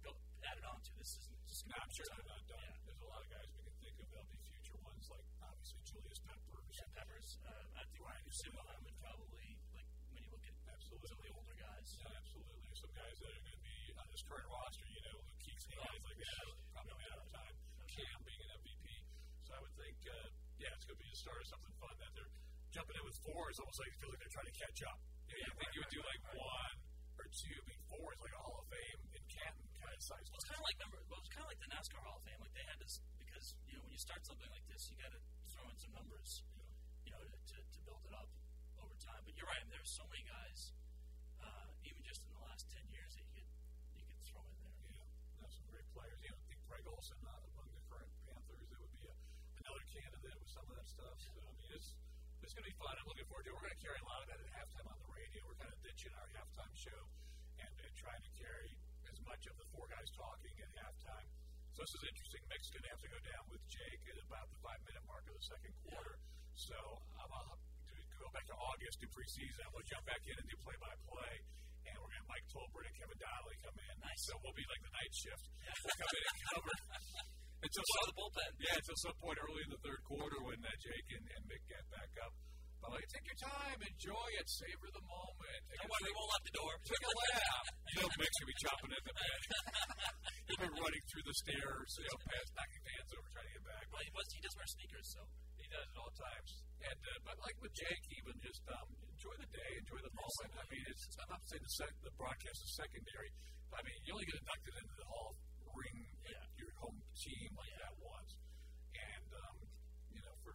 built, 0.01 0.17
added 0.41 0.65
on 0.65 0.81
to. 0.81 0.91
This 0.97 1.13
isn't 1.21 1.37
just 1.45 1.61
No, 1.69 1.77
going 1.77 1.85
I'm 1.85 1.93
sure 1.93 2.05
they're 2.09 2.29
not 2.33 2.43
done. 2.49 2.73
There's 2.89 3.01
a 3.05 3.09
lot 3.09 3.21
of 3.21 3.27
guys 3.29 3.45
we 3.53 3.61
can 3.69 3.77
think 3.77 3.95
of. 4.01 4.05
There'll 4.09 4.29
be 4.33 4.39
future 4.49 4.77
ones, 4.81 5.05
like 5.13 5.25
obviously 5.45 5.79
Julius 5.85 6.19
Peppers. 6.25 6.65
Yeah, 6.73 6.89
Peppers. 6.97 7.27
Uh, 7.45 7.77
I 7.77 7.81
think 7.85 8.01
Ryan 8.01 8.25
Simon 8.33 8.79
would 8.81 8.97
probably 8.97 9.47
like 9.77 9.87
when 10.09 10.21
you 10.25 10.29
look 10.33 10.45
at 10.49 10.55
Absolutely. 10.73 11.05
some 11.09 11.17
of 11.21 11.25
the 11.29 11.33
older 11.37 11.57
guys. 11.61 11.87
Yeah, 12.01 12.17
absolutely. 12.17 12.57
Some 12.73 12.93
guys 12.97 13.15
that 13.21 13.29
are 13.29 13.43
going 13.45 13.57
to 13.57 13.63
be 13.65 13.77
on 13.93 14.05
this 14.09 14.23
current 14.25 14.47
roster, 14.49 14.85
you 14.89 15.01
know, 15.05 15.17
Luke 15.21 15.39
Keeks 15.45 15.63
and 15.69 15.75
guys 15.77 16.01
like 16.01 16.17
that, 16.17 16.45
probably 16.73 16.93
not 16.97 17.09
out 17.13 17.21
of 17.25 17.29
time. 17.29 17.55
Cam 17.89 18.17
being 18.25 18.41
an 18.41 18.49
MVP. 18.57 18.85
So 19.45 19.49
I 19.53 19.59
would 19.65 19.75
think, 19.77 19.97
uh, 20.07 20.27
yeah, 20.61 20.73
it's 20.77 20.85
going 20.87 20.97
to 20.97 21.03
be 21.03 21.09
the 21.09 21.19
start 21.19 21.39
of 21.41 21.47
something 21.49 21.73
fun 21.81 21.93
that 21.99 22.08
jumping 22.79 22.95
in 22.95 23.03
with 23.11 23.19
four. 23.27 23.43
It's 23.51 23.59
almost 23.59 23.75
like 23.83 23.91
it 23.91 23.99
feels 23.99 24.11
like 24.15 24.21
they're 24.23 24.35
trying 24.39 24.47
to 24.47 24.55
catch 24.55 24.79
up. 24.87 24.97
You, 25.27 25.35
know, 25.35 25.39
you 25.43 25.51
think 25.59 25.69
you 25.75 25.81
would 25.83 25.93
do 25.99 25.99
like 25.99 26.21
one 26.31 26.75
or 27.19 27.27
two, 27.27 27.57
being 27.67 27.83
four 27.91 28.07
is 28.15 28.21
like 28.23 28.31
a 28.31 28.39
Hall 28.39 28.55
of 28.55 28.67
Fame 28.71 28.99
in 29.19 29.23
Canton 29.27 29.67
kind 29.83 29.91
of 29.91 29.99
size. 29.99 30.25
Well, 30.31 30.39
it's 30.39 30.47
kind 30.47 30.59
of 30.63 30.63
like 30.63 30.75
remember, 30.79 30.99
well, 31.11 31.19
it's 31.19 31.31
kind 31.35 31.43
of 31.43 31.49
like 31.51 31.59
the 31.59 31.71
NASCAR 31.75 31.99
Hall 32.07 32.15
of 32.15 32.23
Fame. 32.23 32.39
Like 32.39 32.55
they 32.55 32.63
had 32.63 32.79
this 32.79 33.03
because 33.19 33.45
you 33.67 33.75
know 33.75 33.83
when 33.83 33.91
you 33.91 33.99
start 33.99 34.23
something 34.23 34.47
like 34.47 34.63
this, 34.71 34.81
you 34.87 34.95
got 34.95 35.11
to 35.11 35.19
throw 35.51 35.67
in 35.67 35.75
some 35.75 35.91
numbers, 35.91 36.29
you 37.03 37.11
know, 37.11 37.19
to, 37.19 37.39
to, 37.51 37.57
to 37.59 37.79
build 37.83 38.03
it 38.07 38.15
up 38.15 38.31
over 38.79 38.95
time. 38.95 39.21
But 39.27 39.35
you're 39.35 39.51
right. 39.51 39.59
There's 39.67 39.91
so 39.91 40.07
many 40.07 40.23
guys, 40.23 40.71
uh, 41.43 41.67
even 41.83 41.99
just 42.07 42.23
in 42.23 42.31
the 42.31 42.43
last 42.47 42.63
ten 42.71 42.87
years, 42.95 43.11
that 43.19 43.27
you 43.27 43.43
could 43.43 43.49
you 43.99 44.07
could 44.07 44.23
throw 44.23 44.39
in 44.47 44.55
there. 44.63 44.79
Yeah, 44.87 45.03
there's 45.43 45.51
some 45.51 45.67
great 45.67 45.87
players. 45.91 46.15
You 46.23 46.31
know, 46.31 46.39
I 46.39 46.47
think 46.47 46.63
Greg 46.63 46.87
Olsen 46.87 47.19
uh, 47.27 47.43
among 47.43 47.67
the 47.75 47.83
current 47.91 48.13
Panthers, 48.23 48.71
that 48.71 48.79
would 48.79 48.95
be 48.95 49.03
a, 49.03 49.15
another 49.67 49.83
candidate 49.91 50.39
with 50.39 50.47
some 50.47 50.63
of 50.63 50.79
that 50.79 50.87
stuff. 50.87 51.15
So, 51.19 51.35
I 51.43 51.51
mean, 51.59 51.75
it's, 51.75 51.91
it's 52.49 52.57
going 52.57 52.65
to 52.65 52.73
be 52.73 52.81
fun. 52.81 52.97
I'm 52.97 53.05
looking 53.05 53.29
forward 53.29 53.45
to 53.45 53.53
it. 53.53 53.61
We're 53.61 53.67
going 53.69 53.77
to 53.77 53.85
carry 53.85 53.99
a 54.01 54.07
lot 54.09 54.19
of 54.25 54.27
that 54.33 54.41
at 54.41 54.49
halftime 54.57 54.89
on 54.89 54.97
the 54.97 55.11
radio. 55.13 55.37
We're 55.45 55.61
kind 55.61 55.69
of 55.69 55.79
ditching 55.85 56.13
our 56.17 56.29
halftime 56.33 56.73
show 56.73 57.01
and, 57.61 57.69
and 57.77 57.93
trying 57.93 58.23
to 58.25 58.31
carry 58.41 58.73
as 59.05 59.17
much 59.21 59.45
of 59.45 59.53
the 59.61 59.69
four 59.69 59.85
guys 59.85 60.09
talking 60.17 60.55
at 60.57 60.71
halftime. 60.81 61.29
So 61.77 61.85
this 61.85 61.93
is 61.93 62.03
interesting. 62.09 62.41
Mick's 62.49 62.73
going 62.73 62.85
to 62.89 62.91
have 62.97 63.03
to 63.05 63.11
go 63.13 63.21
down 63.21 63.43
with 63.53 63.61
Jake 63.69 64.01
at 64.01 64.17
about 64.25 64.49
the 64.49 64.59
five 64.65 64.81
minute 64.81 65.05
mark 65.05 65.29
of 65.29 65.37
the 65.37 65.45
second 65.45 65.73
quarter. 65.85 66.15
So 66.57 66.77
I'm 67.21 67.29
uh, 67.29 67.53
to 67.53 68.17
go 68.17 68.29
back 68.33 68.49
to 68.49 68.57
August, 68.57 68.97
do 68.97 69.07
preseason. 69.13 69.69
I'm 69.69 69.73
going 69.77 69.85
to 69.85 69.91
jump 69.93 70.05
back 70.09 70.23
in 70.25 70.33
and 70.33 70.47
do 70.49 70.57
play 70.65 70.77
by 70.81 70.93
play. 71.05 71.33
And 71.85 71.93
we're 72.01 72.09
going 72.09 72.17
to 72.17 72.21
have 72.25 72.33
Mike 72.33 72.47
Tolbert 72.49 72.81
and 72.89 72.95
Kevin 72.97 73.17
Donnalley 73.21 73.57
come 73.61 73.77
in. 73.77 73.93
Nice. 74.01 74.21
So 74.25 74.33
we'll 74.41 74.57
be 74.57 74.65
like 74.65 74.81
the 74.89 74.93
night 74.97 75.13
shift. 75.13 75.45
We'll 75.85 75.97
come 76.01 76.13
in 76.17 76.23
and 76.25 76.39
cover. 76.49 76.73
Until 77.59 77.83
some, 77.83 78.07
the 78.07 78.15
bullpen. 78.15 78.51
yeah, 78.63 78.75
until 78.79 78.97
some 79.03 79.17
point 79.19 79.37
early 79.43 79.61
in 79.67 79.71
the 79.75 79.81
third 79.83 80.01
quarter 80.07 80.39
when 80.47 80.59
uh, 80.63 80.71
Jake 80.79 81.09
and, 81.11 81.25
and 81.27 81.41
Mick 81.51 81.63
get 81.67 81.83
back 81.91 82.11
up. 82.23 82.31
But 82.79 82.95
like, 82.95 83.03
take 83.11 83.27
your 83.27 83.39
time, 83.43 83.75
enjoy 83.83 84.27
it, 84.39 84.47
savor 84.47 84.87
the 84.95 85.03
moment. 85.03 85.59
Take 85.67 85.83
Don't 85.83 85.91
worry, 85.91 86.07
we 86.07 86.15
won't 86.15 86.31
lock 86.31 86.43
the 86.47 86.55
door. 86.55 86.71
Take 86.87 87.03
a 87.03 87.11
lap. 87.11 87.65
You 87.91 87.97
know, 87.99 88.09
Mick's 88.15 88.37
gonna 88.39 88.51
be 88.55 88.59
chopping 88.63 88.91
at 88.95 89.03
the 89.03 89.15
bed. 89.19 89.39
He'll 90.47 90.63
be 90.63 90.71
running 90.79 91.03
through 91.11 91.25
the 91.27 91.35
stairs, 91.43 91.89
you 91.99 92.07
know, 92.07 92.19
past 92.23 92.49
knocking 92.55 92.83
fans 92.87 93.09
over, 93.19 93.27
trying 93.35 93.47
to 93.51 93.53
get 93.59 93.65
back. 93.67 93.85
Well, 93.91 94.03
he, 94.07 94.11
was, 94.15 94.25
he 94.31 94.39
does 94.39 94.55
wear 94.55 94.69
sneakers, 94.71 95.07
so 95.11 95.21
He 95.59 95.67
does 95.67 95.83
it 95.83 95.97
all 95.99 96.13
times. 96.15 96.51
And 96.79 96.99
uh, 97.03 97.19
but 97.27 97.35
like 97.43 97.57
with 97.59 97.75
Jake, 97.75 98.03
even 98.15 98.33
just 98.39 98.63
um, 98.71 98.87
enjoy 99.11 99.35
the 99.43 99.49
day, 99.51 99.71
enjoy 99.83 99.99
the 99.99 100.15
moment. 100.15 100.51
I 100.55 100.65
mean, 100.71 100.83
it's 100.87 101.03
I'm 101.19 101.29
not 101.35 101.43
saying 101.51 101.61
the, 101.67 101.73
sec- 101.83 102.01
the 102.07 102.13
broadcast 102.15 102.59
is 102.63 102.71
secondary. 102.79 103.29
But 103.67 103.83
I 103.83 103.91
mean, 103.91 103.99
you 104.07 104.15
only 104.15 104.25
get 104.25 104.39
inducted 104.39 104.73
into 104.79 104.95
the 104.95 105.07
Hall 105.11 105.35
of 105.35 105.37
Ring 105.75 105.97
Yeah. 106.25 106.48
Your 106.59 106.73
home 106.83 106.99
team 107.15 107.49
like 107.55 107.73
that 107.79 107.95
once. 108.03 108.31
And 108.93 109.29
um, 109.33 109.57
you 110.11 110.21
know, 110.21 110.35
for 110.43 110.53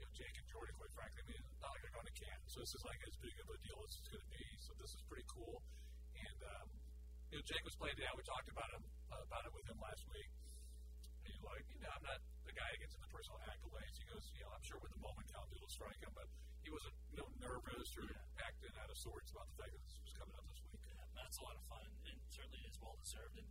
you 0.00 0.02
know 0.02 0.10
Jake 0.16 0.34
and 0.34 0.48
Jordan, 0.48 0.72
quite 0.80 0.92
frankly, 0.96 1.20
I 1.20 1.26
mean, 1.28 1.42
it's 1.44 1.60
not 1.60 1.70
like 1.76 1.82
they're 1.84 1.96
going 1.96 2.08
to 2.08 2.16
Canton, 2.16 2.48
so 2.48 2.58
this 2.64 2.72
is 2.72 2.82
like 2.88 3.00
as 3.04 3.14
big 3.20 3.36
of 3.38 3.46
a 3.52 3.58
deal 3.60 3.78
as 3.84 3.92
it's 4.00 4.08
going 4.08 4.24
to 4.24 4.32
be. 4.32 4.44
So 4.64 4.70
this 4.80 4.92
is 4.96 5.02
pretty 5.04 5.26
cool. 5.28 5.60
And 6.16 6.40
um, 6.58 6.68
you 7.28 7.36
know, 7.36 7.44
Jake 7.44 7.64
was 7.64 7.76
playing 7.76 7.98
down. 8.00 8.16
We 8.16 8.24
talked 8.24 8.48
about 8.48 8.70
him 8.72 8.84
uh, 9.12 9.24
about 9.28 9.44
it 9.44 9.52
with 9.52 9.66
him 9.68 9.78
last 9.84 10.02
week. 10.08 10.30
And 11.24 11.32
he's 11.32 11.44
like, 11.44 11.64
you 11.72 11.80
know, 11.84 11.92
I'm 11.92 12.04
not 12.04 12.20
the 12.44 12.54
guy 12.54 12.68
that 12.68 12.80
gets 12.80 12.94
into 12.96 13.08
personal 13.08 13.40
accolades. 13.48 13.96
He 13.96 14.04
goes, 14.08 14.24
you 14.36 14.44
know, 14.44 14.52
I'm 14.52 14.64
sure 14.64 14.78
when 14.80 14.92
the 14.92 15.02
moment 15.02 15.26
comes, 15.32 15.48
it'll 15.56 15.72
strike 15.72 16.00
him, 16.04 16.12
but 16.12 16.28
he 16.60 16.68
wasn't, 16.72 16.96
you 17.12 17.18
know, 17.20 17.28
nervous 17.40 17.88
or 17.96 18.08
acting 18.40 18.74
out 18.76 18.88
of 18.88 18.96
sorts 18.96 19.28
about 19.32 19.48
the 19.52 19.56
fact 19.60 19.72
that 19.72 19.82
this 19.84 19.96
was 20.04 20.12
coming 20.16 20.36
up 20.36 20.44
this 20.48 20.60
week. 20.68 20.80
yeah, 20.84 21.04
that's 21.16 21.36
a 21.40 21.44
lot 21.44 21.56
of 21.56 21.64
fun, 21.68 21.88
and 22.08 22.16
certainly 22.28 22.60
is 22.68 22.76
well 22.80 22.96
deserved. 23.00 23.36
And 23.40 23.48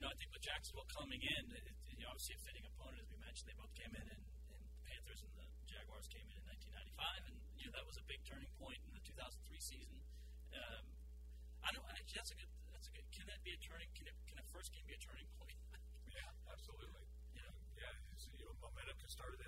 you 0.00 0.08
know, 0.08 0.16
I 0.16 0.16
think 0.16 0.32
with 0.32 0.40
Jacksonville 0.40 0.88
coming 0.88 1.20
in, 1.20 1.42
it, 1.52 1.60
it, 1.60 1.76
you 1.92 2.00
know, 2.00 2.08
obviously 2.08 2.32
a 2.32 2.40
fitting 2.40 2.64
opponent, 2.64 3.04
as 3.04 3.12
we 3.12 3.20
mentioned, 3.20 3.52
they 3.52 3.58
both 3.60 3.68
came 3.76 3.92
in, 3.92 4.00
and, 4.00 4.22
and 4.48 4.56
the 4.64 4.72
Panthers 4.88 5.20
and 5.20 5.28
the 5.36 5.44
Jaguars 5.68 6.08
came 6.08 6.24
in 6.24 6.40
in 6.40 6.44
1995, 6.96 7.28
and 7.28 7.36
you 7.60 7.68
know 7.68 7.76
that 7.76 7.84
was 7.84 8.00
a 8.00 8.04
big 8.08 8.24
turning 8.24 8.48
point 8.56 8.80
in 8.88 8.96
the 8.96 9.04
2003 9.04 9.28
season. 9.60 10.00
Um, 10.56 10.88
I 11.60 11.68
don't 11.76 11.84
actually 11.92 12.16
that's 12.16 12.32
a 12.32 12.38
good 12.40 12.48
that's 12.72 12.88
a 12.88 12.92
good. 12.96 13.04
Can 13.12 13.28
that 13.28 13.44
be 13.44 13.52
a 13.52 13.60
turning? 13.60 13.92
Can 13.92 14.08
it 14.08 14.16
can 14.24 14.40
a 14.40 14.46
first 14.48 14.72
game 14.72 14.88
be 14.88 14.96
a 14.96 15.02
turning 15.04 15.28
point? 15.36 15.60
Yeah, 16.08 16.32
absolutely. 16.48 17.04
Yeah. 17.36 17.52
Yeah, 17.76 18.16
it's, 18.16 18.24
you 18.40 18.48
know, 18.48 18.56
momentum 18.56 18.96
can 18.96 19.12
start 19.12 19.36
at 19.36 19.40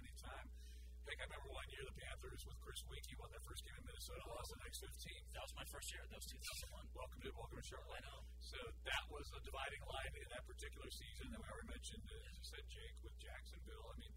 Heck, 1.12 1.28
I 1.28 1.28
remember 1.28 1.52
one 1.52 1.68
year 1.68 1.84
the 1.84 1.92
Panthers 1.92 2.40
with 2.48 2.56
Chris 2.64 2.80
Weinke 2.88 3.12
won 3.20 3.28
their 3.28 3.44
first 3.44 3.60
game 3.68 3.76
in 3.76 3.84
Minnesota, 3.84 4.24
lost 4.32 4.48
the 4.48 4.56
next 4.64 4.80
15. 4.80 5.12
That 5.36 5.44
was 5.44 5.52
my 5.60 5.66
first 5.68 5.92
year. 5.92 6.00
That 6.08 6.16
was 6.16 6.24
2001. 6.24 6.72
Welcome 6.96 7.20
to 7.20 7.28
welcome 7.36 7.60
to 7.60 7.66
Charlotte. 7.68 8.00
I 8.00 8.08
know. 8.08 8.24
So 8.40 8.56
that 8.56 9.04
was 9.12 9.28
a 9.36 9.40
dividing 9.44 9.84
line 9.92 10.14
in 10.16 10.24
that 10.32 10.40
particular 10.48 10.88
season. 10.88 11.36
And 11.36 11.36
we 11.36 11.44
already 11.52 11.68
mentioned, 11.68 12.00
uh, 12.08 12.16
as 12.16 12.34
you 12.40 12.46
said, 12.48 12.64
Jake 12.64 12.96
with 13.04 13.12
Jacksonville. 13.20 13.92
I 13.92 13.94
mean, 14.00 14.14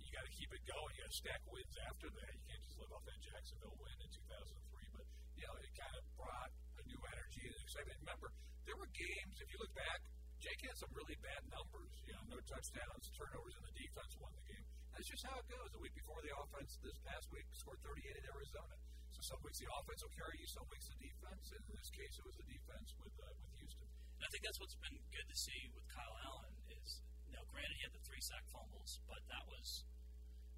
you 0.00 0.08
got 0.08 0.24
to 0.24 0.32
keep 0.32 0.48
it 0.48 0.64
going. 0.64 0.88
You 0.96 1.04
got 1.04 1.12
to 1.12 1.20
stack 1.20 1.42
wins 1.52 1.76
after 1.84 2.08
that. 2.16 2.30
You 2.32 2.44
can't 2.48 2.64
just 2.64 2.76
live 2.80 2.92
off 2.96 3.04
that 3.04 3.20
Jacksonville 3.20 3.76
win 3.84 3.96
in 4.00 4.08
2003. 4.08 4.96
But 4.96 5.04
you 5.36 5.44
know, 5.44 5.52
it 5.60 5.68
kind 5.76 5.94
of 6.00 6.02
brought 6.16 6.52
a 6.80 6.82
new 6.88 7.00
energy 7.12 7.44
and 7.44 7.60
excitement. 7.60 8.00
Remember, 8.08 8.32
there 8.64 8.78
were 8.80 8.88
games. 8.96 9.36
If 9.36 9.52
you 9.52 9.60
look 9.60 9.76
back, 9.76 10.00
Jake 10.40 10.64
had 10.64 10.80
some 10.80 10.96
really 10.96 11.20
bad 11.20 11.44
numbers. 11.52 11.92
You 12.08 12.16
know, 12.16 12.24
no 12.32 12.40
touchdowns, 12.48 13.12
turnovers, 13.12 13.52
and 13.52 13.68
the 13.68 13.76
defense 13.76 14.16
won 14.16 14.32
the 14.32 14.48
game. 14.48 14.77
That's 14.98 15.14
just 15.14 15.30
how 15.30 15.38
it 15.38 15.46
goes. 15.46 15.70
The 15.70 15.78
week 15.78 15.94
before 15.94 16.18
the 16.26 16.34
offense, 16.42 16.74
this 16.82 16.98
past 17.06 17.30
week, 17.30 17.46
scored 17.54 17.78
38 17.86 18.18
in 18.18 18.24
Arizona. 18.34 18.74
So 19.14 19.22
some 19.30 19.38
weeks 19.46 19.62
the 19.62 19.70
offense 19.78 20.02
will 20.02 20.10
carry 20.18 20.34
you, 20.42 20.48
some 20.50 20.66
weeks 20.74 20.90
the 20.90 20.98
defense. 20.98 21.46
And 21.54 21.62
in 21.70 21.74
this 21.78 21.90
case, 21.94 22.14
it 22.18 22.24
was 22.26 22.34
the 22.34 22.48
defense 22.50 22.88
with 22.98 23.14
uh, 23.22 23.30
with 23.38 23.52
Houston. 23.62 23.86
And 24.18 24.22
I 24.26 24.28
think 24.34 24.42
that's 24.42 24.58
what's 24.58 24.74
been 24.82 24.98
good 25.14 25.28
to 25.30 25.36
see 25.38 25.60
with 25.70 25.86
Kyle 25.94 26.16
Allen 26.26 26.50
is, 26.74 26.88
know, 27.30 27.46
granted 27.46 27.78
he 27.78 27.82
had 27.86 27.94
the 27.94 28.02
three 28.10 28.22
sack 28.26 28.42
fumbles, 28.50 28.90
but 29.06 29.22
that 29.30 29.44
was, 29.46 29.66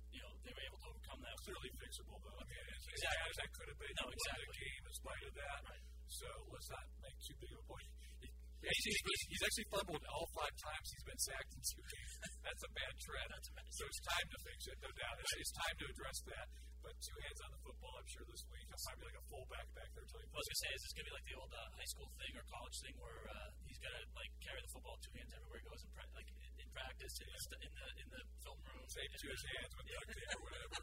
you 0.08 0.24
know, 0.24 0.32
they 0.40 0.56
were 0.56 0.64
able 0.72 0.80
to 0.80 0.88
overcome 0.88 1.20
that. 1.20 1.36
Clearly 1.44 1.70
fixable, 1.76 2.16
though. 2.24 2.40
I 2.40 2.44
mean, 2.48 2.64
as, 2.64 2.80
Exactly. 2.96 3.28
as 3.28 3.36
that 3.44 3.50
could 3.60 3.68
have 3.68 3.80
been, 3.84 3.92
No, 4.00 4.08
exactly. 4.08 4.48
a 4.48 4.56
game 4.56 4.82
in 4.88 4.94
spite 4.96 5.24
of 5.28 5.34
that. 5.36 5.58
Right. 5.68 5.84
So 6.08 6.28
let's 6.48 6.68
not 6.72 6.84
make 7.04 7.16
too 7.28 7.36
big 7.44 7.52
of 7.52 7.60
a 7.60 7.66
point. 7.68 7.88
He- 8.24 8.29
He's, 8.60 8.84
he's, 8.84 9.22
he's 9.32 9.42
actually 9.42 9.68
fumbled 9.72 10.02
all 10.12 10.28
five 10.36 10.54
times 10.60 10.84
he's 10.92 11.06
been 11.08 11.20
sacked 11.20 11.52
in 11.56 11.60
two 11.64 11.80
games. 11.80 12.12
That's 12.44 12.62
a 12.64 12.70
bad 12.76 12.92
trend. 13.00 13.28
That's 13.32 13.48
a 13.48 13.54
bad 13.56 13.66
so 13.72 13.82
it's 13.88 14.02
time 14.04 14.26
to 14.28 14.38
fix 14.44 14.58
it, 14.68 14.76
no 14.84 14.90
doubt. 14.92 15.16
It's, 15.20 15.34
it's 15.40 15.54
time 15.56 15.76
to 15.80 15.84
address 15.88 16.18
that. 16.28 16.46
But 16.80 16.96
two 16.96 17.18
hands 17.20 17.40
on 17.44 17.50
the 17.52 17.60
football, 17.60 17.92
I'm 17.92 18.08
sure 18.08 18.24
this 18.24 18.40
week 18.48 18.64
he'll 18.64 18.80
probably 18.80 19.00
be 19.04 19.06
like 19.12 19.20
a 19.20 19.26
fullback 19.28 19.66
back 19.76 19.88
there 19.92 20.04
until 20.04 20.20
he 20.20 20.28
I 20.32 20.36
was 20.40 20.48
gonna 20.48 20.62
say, 20.64 20.70
is 20.72 20.80
this 20.80 20.92
gonna 20.96 21.08
be 21.12 21.16
like 21.20 21.28
the 21.28 21.36
old 21.36 21.52
uh, 21.52 21.60
high 21.76 21.90
school 21.92 22.08
thing 22.16 22.32
or 22.40 22.44
college 22.48 22.76
thing 22.80 22.96
where 22.96 23.20
uh, 23.28 23.48
he's 23.68 23.80
gonna 23.84 24.04
like 24.16 24.32
carry 24.40 24.60
the 24.64 24.70
football 24.72 24.96
two 25.04 25.12
hands 25.12 25.32
everywhere 25.36 25.60
he 25.60 25.66
goes 25.68 25.82
in, 25.84 25.90
pra- 25.92 26.12
like 26.16 26.28
in, 26.32 26.40
in 26.56 26.68
practice 26.72 27.14
in, 27.20 27.28
the, 27.28 27.56
in 27.68 27.72
the 27.76 27.88
in 28.00 28.06
the 28.08 28.22
film 28.40 28.60
room? 28.64 28.80
tape 28.88 29.12
to 29.12 29.28
his 29.28 29.44
hands 29.54 29.72
with 29.76 29.86
duct 29.86 30.08
tape 30.08 30.32
or 30.34 30.42
whatever. 30.50 30.78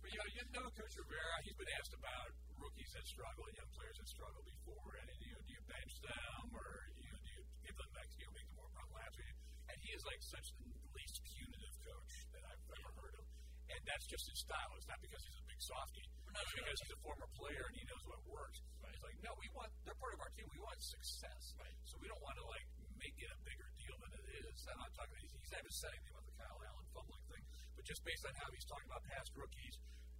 But 0.00 0.08
you 0.08 0.18
know, 0.22 0.28
you 0.32 0.42
know 0.54 0.66
Coach 0.72 0.94
Rivera, 0.96 1.36
he's 1.44 1.58
been 1.60 1.72
asked 1.76 1.94
about 1.98 2.30
rookies 2.56 2.90
that 2.96 3.04
struggle 3.04 3.44
and 3.50 3.54
young 3.58 3.72
players 3.76 3.96
that 4.00 4.08
struggle 4.08 4.42
before, 4.46 4.90
and 4.96 5.06
you 5.20 5.32
know, 5.34 5.42
do 5.44 5.50
you 5.52 5.62
bench 5.68 5.94
them 6.00 6.44
or 6.56 6.68
you 6.96 7.10
know, 7.10 7.20
do 7.20 7.30
you 7.36 7.42
give 7.68 7.69
them 7.80 8.06
you 8.20 8.24
know, 8.28 8.32
make 8.36 8.46
them 8.52 8.58
more 8.60 8.70
laps? 8.92 9.16
And 9.70 9.76
he 9.80 9.90
is 9.96 10.02
like 10.04 10.20
such 10.20 10.46
the 10.60 10.68
least 10.92 11.16
punitive 11.24 11.74
coach 11.84 12.12
that 12.36 12.42
I've 12.44 12.64
ever 12.80 12.90
heard 13.00 13.14
of. 13.16 13.24
And 13.70 13.80
that's 13.86 14.06
just 14.10 14.24
his 14.26 14.38
style. 14.42 14.70
It's 14.76 14.88
not 14.90 14.98
because 15.00 15.22
he's 15.24 15.38
a 15.40 15.46
big 15.46 15.60
softie. 15.62 16.06
No, 16.34 16.38
It's 16.42 16.54
because 16.58 16.78
he's 16.84 16.94
a 16.94 17.00
former 17.06 17.28
player 17.38 17.64
and 17.70 17.74
he 17.78 17.84
knows 17.86 18.04
what 18.10 18.18
works. 18.26 18.58
It's 18.90 19.04
like, 19.06 19.16
no, 19.22 19.30
we 19.38 19.46
want 19.56 19.70
they're 19.86 19.96
part 19.96 20.12
of 20.12 20.20
our 20.20 20.30
team. 20.36 20.44
We 20.50 20.60
want 20.60 20.76
success. 20.82 21.54
Right. 21.56 21.72
So 21.88 21.96
we 22.02 22.10
don't 22.10 22.20
want 22.20 22.36
to 22.42 22.44
like 22.50 22.66
make 22.98 23.14
it 23.16 23.30
a 23.30 23.38
bigger 23.46 23.68
deal 23.80 23.96
than 24.02 24.10
it 24.18 24.26
is. 24.44 24.58
I'm 24.68 24.76
not 24.82 24.92
talking. 24.98 25.16
He's, 25.22 25.32
he's 25.40 25.52
not 25.54 25.62
even 25.64 25.72
said 25.72 25.90
anything 25.96 26.12
about 26.12 26.26
the 26.28 26.36
Kyle 26.36 26.60
Allen 26.68 26.86
fumbling 26.92 27.24
thing, 27.32 27.44
but 27.78 27.82
just 27.86 28.02
based 28.04 28.24
on 28.28 28.34
how 28.36 28.48
he's 28.52 28.66
talking 28.68 28.88
about 28.90 29.00
past 29.08 29.30
rookies, 29.38 29.74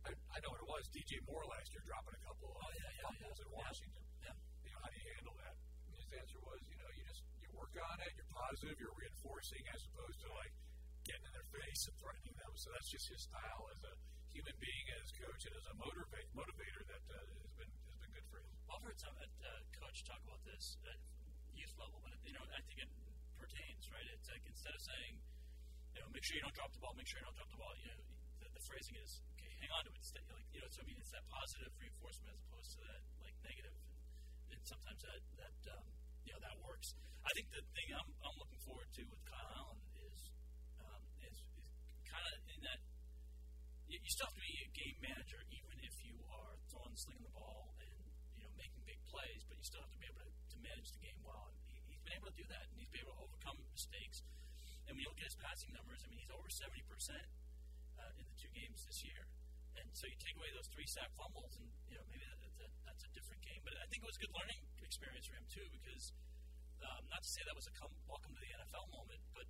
I, 0.07 0.11
I 0.17 0.37
know 0.41 0.51
what 0.55 0.63
it 0.65 0.69
was. 0.71 0.83
DJ 0.95 1.21
Moore 1.29 1.45
last 1.51 1.69
year 1.77 1.83
dropping 1.85 2.15
a 2.17 2.23
couple 2.25 2.49
of 2.49 2.57
Oh, 2.57 2.71
yeah, 2.73 2.89
yeah, 2.89 3.05
fumbles 3.05 3.37
yeah. 3.37 3.45
in 3.45 3.49
Washington. 3.53 4.05
Yeah. 4.25 4.37
You 4.65 4.71
know, 4.73 4.81
how 4.81 4.89
do 4.89 4.97
you 4.97 5.07
handle 5.13 5.35
that? 5.45 5.55
And 5.61 5.93
his 6.01 6.09
answer 6.17 6.39
was, 6.41 6.59
you 6.65 6.79
know, 6.81 6.89
you 6.97 7.03
just 7.05 7.21
you 7.45 7.50
work 7.61 7.77
on 7.77 7.97
it. 8.01 8.11
You're 8.17 8.33
positive. 8.33 8.77
You're 8.81 8.97
reinforcing 8.97 9.63
as 9.77 9.81
opposed 9.93 10.19
to 10.25 10.29
like 10.33 10.55
getting 11.05 11.25
in 11.29 11.33
their 11.37 11.49
face 11.53 11.83
and 11.93 11.95
threatening 12.01 12.37
them. 12.41 12.53
So 12.57 12.73
that's 12.73 12.89
just 12.89 13.07
his 13.13 13.23
style 13.29 13.63
as 13.77 13.81
a 13.85 13.93
human 14.33 14.57
being, 14.57 14.87
as 14.97 15.07
coach, 15.13 15.43
and 15.45 15.55
as 15.61 15.67
a 15.69 15.75
motivate, 15.77 16.29
motivator 16.33 16.83
that 16.89 17.03
uh, 17.13 17.21
has 17.45 17.53
been 17.61 17.73
has 17.85 17.97
been 18.01 18.13
good 18.17 18.27
for 18.33 18.37
him. 18.41 18.49
I've 18.73 18.81
heard 18.81 18.97
some 18.97 19.17
uh, 19.21 19.49
coach 19.77 19.99
talk 20.09 20.21
about 20.25 20.41
this 20.49 20.81
at 20.89 20.99
youth 21.53 21.75
level, 21.77 22.01
but 22.01 22.17
you 22.25 22.33
know, 22.33 22.45
I 22.49 22.61
think 22.65 22.81
it 22.81 22.91
pertains, 23.37 23.85
right? 23.93 24.07
It's 24.17 24.29
like 24.33 24.45
instead 24.49 24.73
of 24.73 24.83
saying, 24.83 25.15
you 25.93 26.01
know, 26.01 26.09
make 26.17 26.25
sure 26.25 26.41
you 26.41 26.45
don't 26.49 26.57
drop 26.57 26.73
the 26.73 26.81
ball, 26.81 26.97
make 26.97 27.09
sure 27.11 27.21
you 27.21 27.27
don't 27.29 27.37
drop 27.37 27.51
the 27.53 27.61
ball. 27.61 27.75
You 27.77 27.93
know, 27.93 28.01
the, 28.41 28.47
the 28.57 28.63
phrasing 28.65 28.97
is, 29.05 29.21
okay, 29.37 29.53
hang 29.61 29.73
on 29.77 29.83
to 29.85 29.93
it. 29.93 30.01
Stay, 30.01 30.23
like, 30.33 30.49
you 30.55 30.61
know, 30.65 30.71
so 30.73 30.81
I 30.81 30.85
mean, 30.89 30.97
it's 30.97 31.13
that 31.13 31.27
positive 31.29 31.73
reinforcement 31.77 32.33
as 32.33 32.41
opposed 32.49 32.71
to 32.73 32.81
that 32.89 33.03
like 33.21 33.37
negative, 33.45 33.77
and 34.55 34.61
sometimes 34.65 35.01
that 35.05 35.21
that 35.37 35.59
um, 35.77 36.00
you 36.25 36.33
know 36.33 36.41
that 36.43 36.57
works. 36.65 36.95
I 37.25 37.31
think 37.37 37.47
the 37.53 37.63
thing 37.77 37.89
I'm, 37.93 38.11
I'm 38.25 38.37
looking 38.41 38.61
forward 38.65 38.89
to 38.97 39.03
with 39.09 39.23
Kyle 39.29 39.51
Allen 39.61 39.81
is 40.05 40.19
um, 40.81 41.03
is, 41.25 41.37
is 41.57 41.69
kind 42.09 42.25
of 42.25 42.35
in 42.49 42.61
that 42.65 42.81
you, 43.91 43.99
you 43.99 44.11
still 44.11 44.31
have 44.31 44.37
to 44.39 44.45
be 44.45 44.55
a 44.63 44.71
game 44.71 44.99
manager, 45.03 45.41
even 45.51 45.77
if 45.83 45.95
you 46.07 46.17
are 46.31 46.55
throwing, 46.71 46.95
slinging 46.95 47.27
the 47.27 47.35
ball, 47.35 47.75
and 47.83 47.99
you 48.39 48.43
know 48.47 48.53
making 48.55 48.83
big 48.87 49.01
plays. 49.11 49.43
But 49.51 49.59
you 49.59 49.67
still 49.67 49.83
have 49.83 49.93
to 49.93 50.01
be 50.01 50.07
able 50.07 50.23
to, 50.23 50.31
to 50.31 50.57
manage 50.63 50.89
the 50.95 51.03
game 51.03 51.19
well. 51.27 51.51
And 51.51 51.57
he, 51.67 51.77
he's 51.91 52.03
been 52.07 52.15
able 52.15 52.31
to 52.31 52.37
do 52.39 52.47
that, 52.55 52.65
and 52.71 52.75
he's 52.79 52.91
been 52.91 53.03
able 53.03 53.19
to 53.19 53.23
overcome 53.27 53.59
mistakes. 53.75 54.23
And 54.87 54.95
when 54.95 55.03
you 55.03 55.11
look 55.11 55.21
at 55.23 55.29
his 55.31 55.39
passing 55.39 55.71
numbers, 55.75 56.01
I 56.03 56.07
mean, 56.11 56.23
he's 56.23 56.33
over 56.33 56.49
seventy 56.51 56.85
percent 56.87 57.27
uh, 57.99 58.21
in 58.21 58.25
the 58.25 58.37
two 58.39 58.51
games 58.55 58.81
this 58.87 59.03
year. 59.03 59.27
And 59.79 59.87
so 59.95 60.07
you 60.07 60.17
take 60.23 60.35
away 60.39 60.51
those 60.55 60.71
three 60.71 60.87
sack 60.87 61.11
fumbles, 61.19 61.59
and 61.59 61.67
you 61.91 61.99
know 61.99 62.05
maybe 62.11 62.27
that, 62.27 62.39
that, 62.63 62.73
that's 62.87 63.03
a 63.07 63.11
different 63.11 63.43
game. 63.43 63.63
But 63.67 63.75
I 63.79 63.87
think 63.91 64.07
it 64.07 64.09
was 64.09 64.19
good 64.19 64.35
learning 64.35 64.70
experience 64.91 65.27
for 65.31 65.39
him 65.39 65.47
too, 65.47 65.67
because 65.71 66.05
um, 66.83 67.03
not 67.07 67.23
to 67.23 67.31
say 67.31 67.47
that 67.47 67.55
was 67.55 67.71
a 67.71 67.75
come, 67.79 67.95
welcome 68.11 68.35
to 68.35 68.43
the 68.43 68.51
NFL 68.59 68.91
moment, 68.91 69.23
but 69.31 69.47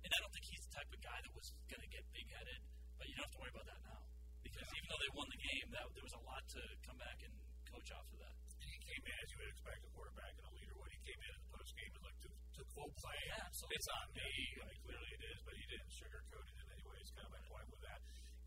and 0.00 0.08
I 0.08 0.18
don't 0.24 0.32
think 0.32 0.48
he's 0.48 0.64
the 0.64 0.72
type 0.80 0.88
of 0.88 1.00
guy 1.04 1.18
that 1.20 1.32
was 1.36 1.52
going 1.68 1.82
to 1.84 1.90
get 1.92 2.00
big 2.16 2.24
headed. 2.32 2.60
But 2.96 3.04
you 3.04 3.14
don't 3.20 3.28
have 3.28 3.36
to 3.36 3.40
worry 3.42 3.52
about 3.52 3.68
that 3.68 3.82
now, 3.84 4.00
because 4.40 4.64
even 4.72 4.86
though 4.88 5.02
they 5.04 5.12
won 5.12 5.28
the 5.28 5.42
game, 5.44 5.66
that 5.76 5.84
there 5.92 6.06
was 6.08 6.16
a 6.16 6.24
lot 6.24 6.40
to 6.56 6.60
come 6.88 6.96
back 6.96 7.18
and 7.20 7.34
coach 7.68 7.90
off 7.92 8.08
of 8.08 8.18
that. 8.24 8.32
He 8.64 8.80
came 8.80 9.04
in 9.04 9.16
as 9.20 9.28
you 9.28 9.36
would 9.44 9.52
expect 9.52 9.80
a 9.84 9.90
quarterback 9.92 10.32
and 10.40 10.46
a 10.48 10.52
leader 10.56 10.76
when 10.80 10.88
he 10.88 11.00
came 11.04 11.20
in 11.20 11.32
in 11.36 11.40
the 11.44 11.50
post 11.52 11.70
game 11.76 11.92
and 11.92 12.02
like 12.08 12.18
took, 12.24 12.34
took 12.56 12.68
full 12.72 12.92
play. 12.96 13.18
Yeah, 13.28 13.44
absolutely. 13.44 13.76
It's 13.76 13.90
on 13.92 14.08
me. 14.16 14.30
I 14.56 14.64
mean, 14.72 14.80
clearly 14.88 15.10
it 15.12 15.22
is, 15.36 15.38
but 15.44 15.52
he 15.52 15.64
didn't 15.68 15.92
sugarcoat 15.92 16.46
it 16.48 16.56
in 16.56 16.66
any 16.72 16.84
way. 16.88 16.96
It's 16.96 17.12
kind 17.12 17.26
of 17.28 17.32
my 17.36 17.44
point 17.44 17.68
with 17.68 17.82
that. 17.84 18.00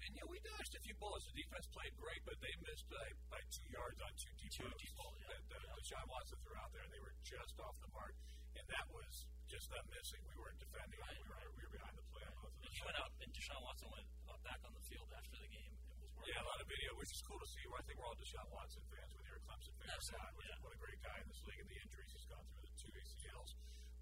And 0.10 0.18
know, 0.26 0.34
we 0.34 0.42
dodged 0.42 0.74
a 0.74 0.82
few 0.82 0.98
bullets. 0.98 1.30
The 1.30 1.38
defense 1.38 1.70
played 1.70 1.94
great, 2.02 2.18
but 2.26 2.34
they 2.42 2.50
missed 2.66 2.90
by, 2.90 3.06
by 3.30 3.38
two 3.54 3.70
yards 3.70 4.02
on 4.02 4.10
two 4.18 4.34
deep 4.42 4.50
Two 4.50 4.66
balls 4.66 4.74
deep 4.82 4.90
yeah. 4.98 5.38
that 5.54 5.62
Yeah. 5.62 5.78
Deshaun 5.78 6.06
Watson 6.10 6.38
threw 6.42 6.58
out 6.58 6.74
there, 6.74 6.82
and 6.82 6.90
they 6.90 6.98
were 6.98 7.14
just 7.22 7.54
off 7.62 7.78
the 7.78 7.94
mark. 7.94 8.18
And 8.58 8.66
that 8.74 8.90
was 8.90 9.30
just 9.46 9.70
them 9.70 9.86
missing. 9.94 10.18
We 10.26 10.34
weren't 10.42 10.58
defending. 10.58 10.98
Right, 10.98 11.14
we, 11.14 11.30
were, 11.30 11.38
right. 11.38 11.54
we 11.54 11.62
were 11.62 11.74
behind 11.78 11.94
the 11.94 12.06
play 12.10 12.26
on 12.26 12.34
both 12.42 12.50
of 12.50 12.58
And 12.58 12.66
those. 12.66 12.74
he 12.74 12.82
went 12.82 12.98
out, 12.98 13.12
and 13.22 13.30
Deshaun 13.30 13.62
Watson 13.62 13.90
went 13.94 14.08
uh, 14.26 14.34
back 14.42 14.62
on 14.66 14.74
the 14.74 14.84
field 14.90 15.10
after 15.14 15.38
the 15.38 15.50
game 15.54 15.74
and 15.78 15.98
was 16.02 16.10
working. 16.18 16.34
Yeah, 16.34 16.42
a 16.42 16.48
lot 16.50 16.58
of 16.58 16.66
video, 16.66 16.90
which 16.98 17.14
is 17.14 17.22
cool 17.22 17.38
to 17.38 17.50
see. 17.54 17.62
I 17.70 17.84
think 17.86 18.02
we're 18.02 18.10
all 18.10 18.18
Deshaun 18.18 18.50
Watson 18.50 18.82
fans 18.90 19.14
when 19.14 19.24
you're 19.30 19.38
a 19.38 19.46
Clemson 19.46 19.74
fan. 19.78 19.94
Absolutely, 19.94 20.46
yeah. 20.50 20.66
what 20.66 20.74
a 20.74 20.82
great 20.82 21.02
guy 21.06 21.18
in 21.22 21.28
this 21.30 21.42
league 21.46 21.62
and 21.62 21.70
the 21.70 21.80
injuries 21.86 22.10
he's 22.18 22.26
gone 22.26 22.46
through, 22.50 22.66
the 22.66 22.78
two 22.82 22.92
ACLs. 22.98 23.52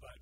But, 0.00 0.18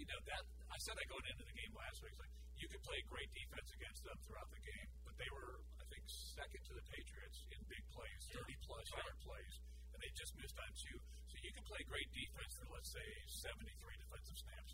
you 0.00 0.08
know, 0.08 0.20
that 0.32 0.44
I 0.74 0.78
said 0.82 0.94
that 0.98 1.06
going 1.06 1.26
into 1.30 1.44
the 1.46 1.54
game 1.54 1.72
last 1.78 1.98
week. 2.02 2.16
Like 2.18 2.32
you 2.58 2.66
could 2.66 2.82
play 2.82 2.98
great 3.06 3.30
defense 3.30 3.68
against 3.78 4.00
them 4.02 4.18
throughout 4.26 4.50
the 4.50 4.62
game, 4.62 4.88
but 5.06 5.14
they 5.16 5.30
were, 5.30 5.62
I 5.78 5.84
think, 5.86 6.02
second 6.34 6.62
to 6.66 6.72
the 6.74 6.84
Patriots 6.90 7.38
in 7.54 7.60
big 7.70 7.84
plays, 7.94 8.20
30 8.34 8.66
plus 8.66 8.86
yard 8.98 9.16
plays, 9.22 9.54
and 9.94 9.98
they 10.02 10.10
just 10.18 10.32
missed 10.38 10.58
on 10.58 10.70
two. 10.74 10.98
So 11.30 11.34
you 11.46 11.52
can 11.54 11.64
play 11.66 11.82
great 11.86 12.08
defense 12.10 12.52
for, 12.58 12.66
let's 12.74 12.90
say, 12.90 13.06
73 13.46 13.70
defensive 14.02 14.38
snaps, 14.42 14.72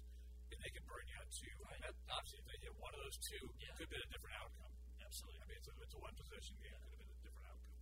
and 0.53 0.59
they 0.65 0.73
can 0.73 0.85
burn 0.89 1.05
you 1.05 1.17
out 1.21 1.29
two. 1.37 1.55
And 1.69 1.79
that, 1.85 1.95
obviously, 2.09 2.39
if 2.41 2.47
they 2.49 2.59
hit 2.65 2.75
one 2.81 2.93
of 2.97 3.01
those 3.05 3.19
two, 3.21 3.45
Yeah. 3.61 3.73
could 3.77 3.85
have 3.85 3.93
been 3.93 4.05
a 4.09 4.11
different 4.17 4.37
outcome. 4.41 4.73
Absolutely. 5.05 5.41
I 5.41 5.47
mean, 5.53 5.59
it's 5.61 5.69
a, 5.69 5.75
it's 5.85 5.95
a 5.97 6.01
one 6.01 6.15
possession 6.17 6.55
game. 6.65 6.79
Could 6.81 6.93
have 6.97 7.01
been 7.05 7.13
a 7.13 7.23
different 7.29 7.47
outcome. 7.51 7.77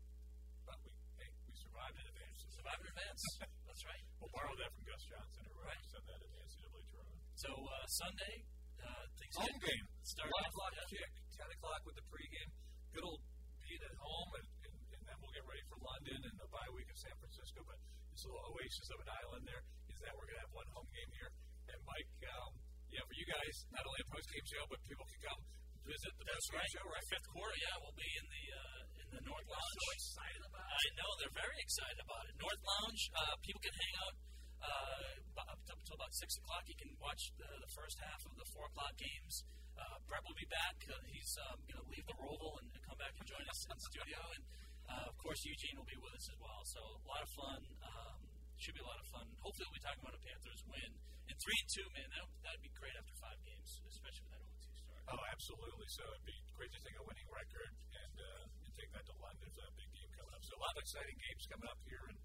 But 0.67 0.79
we, 0.83 0.91
hey, 1.23 1.31
we 1.47 1.53
survived 1.55 1.97
in 2.03 2.07
advance. 2.09 2.39
Survivor 2.51 2.87
advance. 2.89 3.23
That's 3.69 3.83
right. 3.87 4.03
We'll 4.19 4.33
borrow 4.35 4.55
that 4.59 4.71
from 4.75 4.83
Gus 4.91 5.03
Johnson, 5.07 5.43
or 5.55 5.63
Right. 5.63 5.77
right. 5.79 5.85
said 5.93 6.03
that 6.09 6.19
in 6.19 6.29
the 6.35 6.41
NCAA 6.43 6.83
tournament. 6.91 7.08
So 7.39 7.55
uh, 7.55 7.87
Sunday, 7.87 8.35
uh, 8.83 9.05
things 9.15 9.39
Home 9.39 9.59
game. 9.63 9.87
Start 10.03 10.27
One 10.27 10.43
o'clock 10.43 10.75
kick, 10.91 11.13
10 11.39 11.47
o'clock 11.55 11.87
with 11.87 11.95
the 11.95 12.03
pregame. 12.11 12.51
Good 12.91 13.07
old 13.07 13.23
being 13.63 13.79
at 13.79 13.95
home, 13.95 14.31
and, 14.43 14.47
and, 14.67 14.75
and 14.75 15.03
then 15.07 15.15
we'll 15.23 15.31
get 15.31 15.47
ready 15.47 15.63
for 15.71 15.79
London 15.79 16.19
and 16.19 16.35
the 16.35 16.51
bye 16.51 16.67
week 16.75 16.91
in 16.91 16.99
San 16.99 17.15
Francisco. 17.15 17.63
But 17.63 17.79
this 18.11 18.27
little 18.27 18.43
oasis 18.43 18.91
of 18.91 18.99
an 19.07 19.11
island 19.23 19.47
there 19.47 19.63
is 19.87 19.99
that 20.03 20.11
we're 20.19 20.27
going 20.27 20.35
to 20.43 20.45
have 20.51 20.55
one 20.59 20.67
home 20.75 20.91
game 20.91 21.11
here. 21.15 21.31
And 21.71 21.79
Mike, 21.87 22.11
um, 22.27 22.59
yeah, 22.91 23.07
for 23.07 23.15
you 23.15 23.27
guys, 23.31 23.55
not 23.71 23.87
only 23.87 24.03
a 24.03 24.09
post 24.11 24.27
game 24.35 24.47
show, 24.51 24.65
but 24.67 24.83
people 24.83 25.07
can 25.07 25.21
come 25.31 25.41
visit 25.87 26.11
the 26.19 26.27
That's 26.27 26.49
right. 26.51 26.71
show, 26.75 26.85
right? 26.91 27.07
Fifth 27.07 27.29
quarter, 27.39 27.55
yeah, 27.55 27.75
we'll 27.79 27.95
be 28.03 28.11
in 28.19 28.27
the 28.35 28.45
uh, 28.51 28.83
in 28.99 29.09
the 29.15 29.23
North 29.23 29.47
Lounge. 29.47 29.75
So 29.79 29.87
excited 29.95 30.43
about 30.43 30.67
it. 30.67 30.75
I 30.75 30.87
know 30.99 31.09
they're 31.23 31.39
very 31.39 31.59
excited 31.63 32.03
about 32.03 32.23
it. 32.27 32.35
North 32.43 32.63
Lounge, 32.67 33.03
uh, 33.15 33.35
people 33.47 33.63
can 33.63 33.75
hang 33.79 33.95
out 34.03 34.15
uh, 34.63 35.43
up 35.53 35.79
until 35.79 35.97
about 35.97 36.13
six 36.15 36.37
o'clock. 36.39 36.65
You 36.67 36.79
can 36.79 36.91
watch 36.99 37.31
the, 37.39 37.49
the 37.63 37.71
first 37.71 37.99
half 38.03 38.25
of 38.27 38.35
the 38.35 38.47
four 38.51 38.67
o'clock 38.69 38.95
games. 38.99 39.45
Uh, 39.79 39.97
Brett 40.11 40.25
will 40.27 40.39
be 40.39 40.49
back. 40.51 40.77
Uh, 40.91 40.99
he's 41.07 41.39
um, 41.49 41.59
going 41.71 41.79
to 41.79 41.89
leave 41.93 42.07
the 42.09 42.19
Roval 42.19 42.59
and, 42.59 42.69
and 42.75 42.83
come 42.83 42.99
back 42.99 43.15
and 43.15 43.25
join 43.29 43.45
us 43.47 43.63
in 43.63 43.71
the 43.71 43.83
studio. 43.83 44.19
And 44.35 44.43
uh, 44.89 45.11
of 45.13 45.17
course, 45.23 45.45
Eugene 45.47 45.79
will 45.79 45.87
be 45.87 45.99
with 46.01 46.15
us 46.19 46.27
as 46.27 46.39
well. 46.43 46.61
So 46.67 46.81
a 46.83 47.07
lot 47.07 47.23
of 47.23 47.31
fun. 47.31 47.61
Um, 47.85 48.19
should 48.59 48.75
be 48.75 48.83
a 48.83 48.91
lot 48.91 48.99
of 48.99 49.07
fun. 49.15 49.23
Hopefully, 49.39 49.71
we'll 49.71 49.79
be 49.79 49.85
talking 49.87 50.03
about 50.03 50.19
a 50.19 50.23
Panthers 50.27 50.67
win. 50.67 50.91
And 51.31 51.37
three 51.39 51.59
and 51.63 51.71
two, 51.71 51.87
man, 51.95 52.09
that 52.11 52.27
that'd 52.43 52.65
be 52.65 52.75
great 52.75 52.95
after 52.99 53.15
five 53.23 53.39
games, 53.47 53.79
especially 53.87 54.27
with 54.27 54.35
that 54.35 54.43
0 54.43 54.75
2 54.75 54.83
start. 54.83 55.03
Oh, 55.15 55.23
absolutely. 55.31 55.87
So 55.95 56.03
it'd 56.11 56.27
be 56.27 56.39
great 56.59 56.73
to 56.75 56.81
take 56.83 56.99
a 56.99 57.05
winning 57.07 57.29
record 57.31 57.71
and, 57.95 58.15
uh, 58.19 58.67
and 58.67 58.71
take 58.75 58.91
that 58.99 59.07
to 59.07 59.15
London 59.23 59.47
for 59.55 59.63
that 59.63 59.75
big 59.79 59.91
game 59.95 60.11
coming 60.19 60.35
up. 60.35 60.43
So 60.43 60.59
a 60.59 60.63
lot 60.65 60.75
of 60.75 60.83
exciting 60.83 61.15
games 61.23 61.43
coming 61.47 61.69
up 61.71 61.79
here, 61.87 62.03
and 62.11 62.19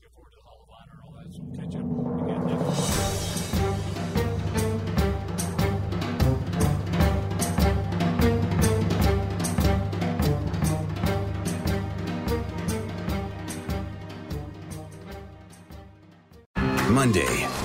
looking 0.00 0.14
forward 0.14 0.32
to 0.32 0.38
the 0.38 0.44
Hall 0.44 0.60
of 0.62 0.70
Honor, 0.70 1.02
all 1.04 1.12
that. 1.12 1.28
So 1.34 1.42
catch 1.54 1.74
up 1.76 1.84
again 2.22 2.42
next. 2.46 3.00
Monday, 16.90 17.46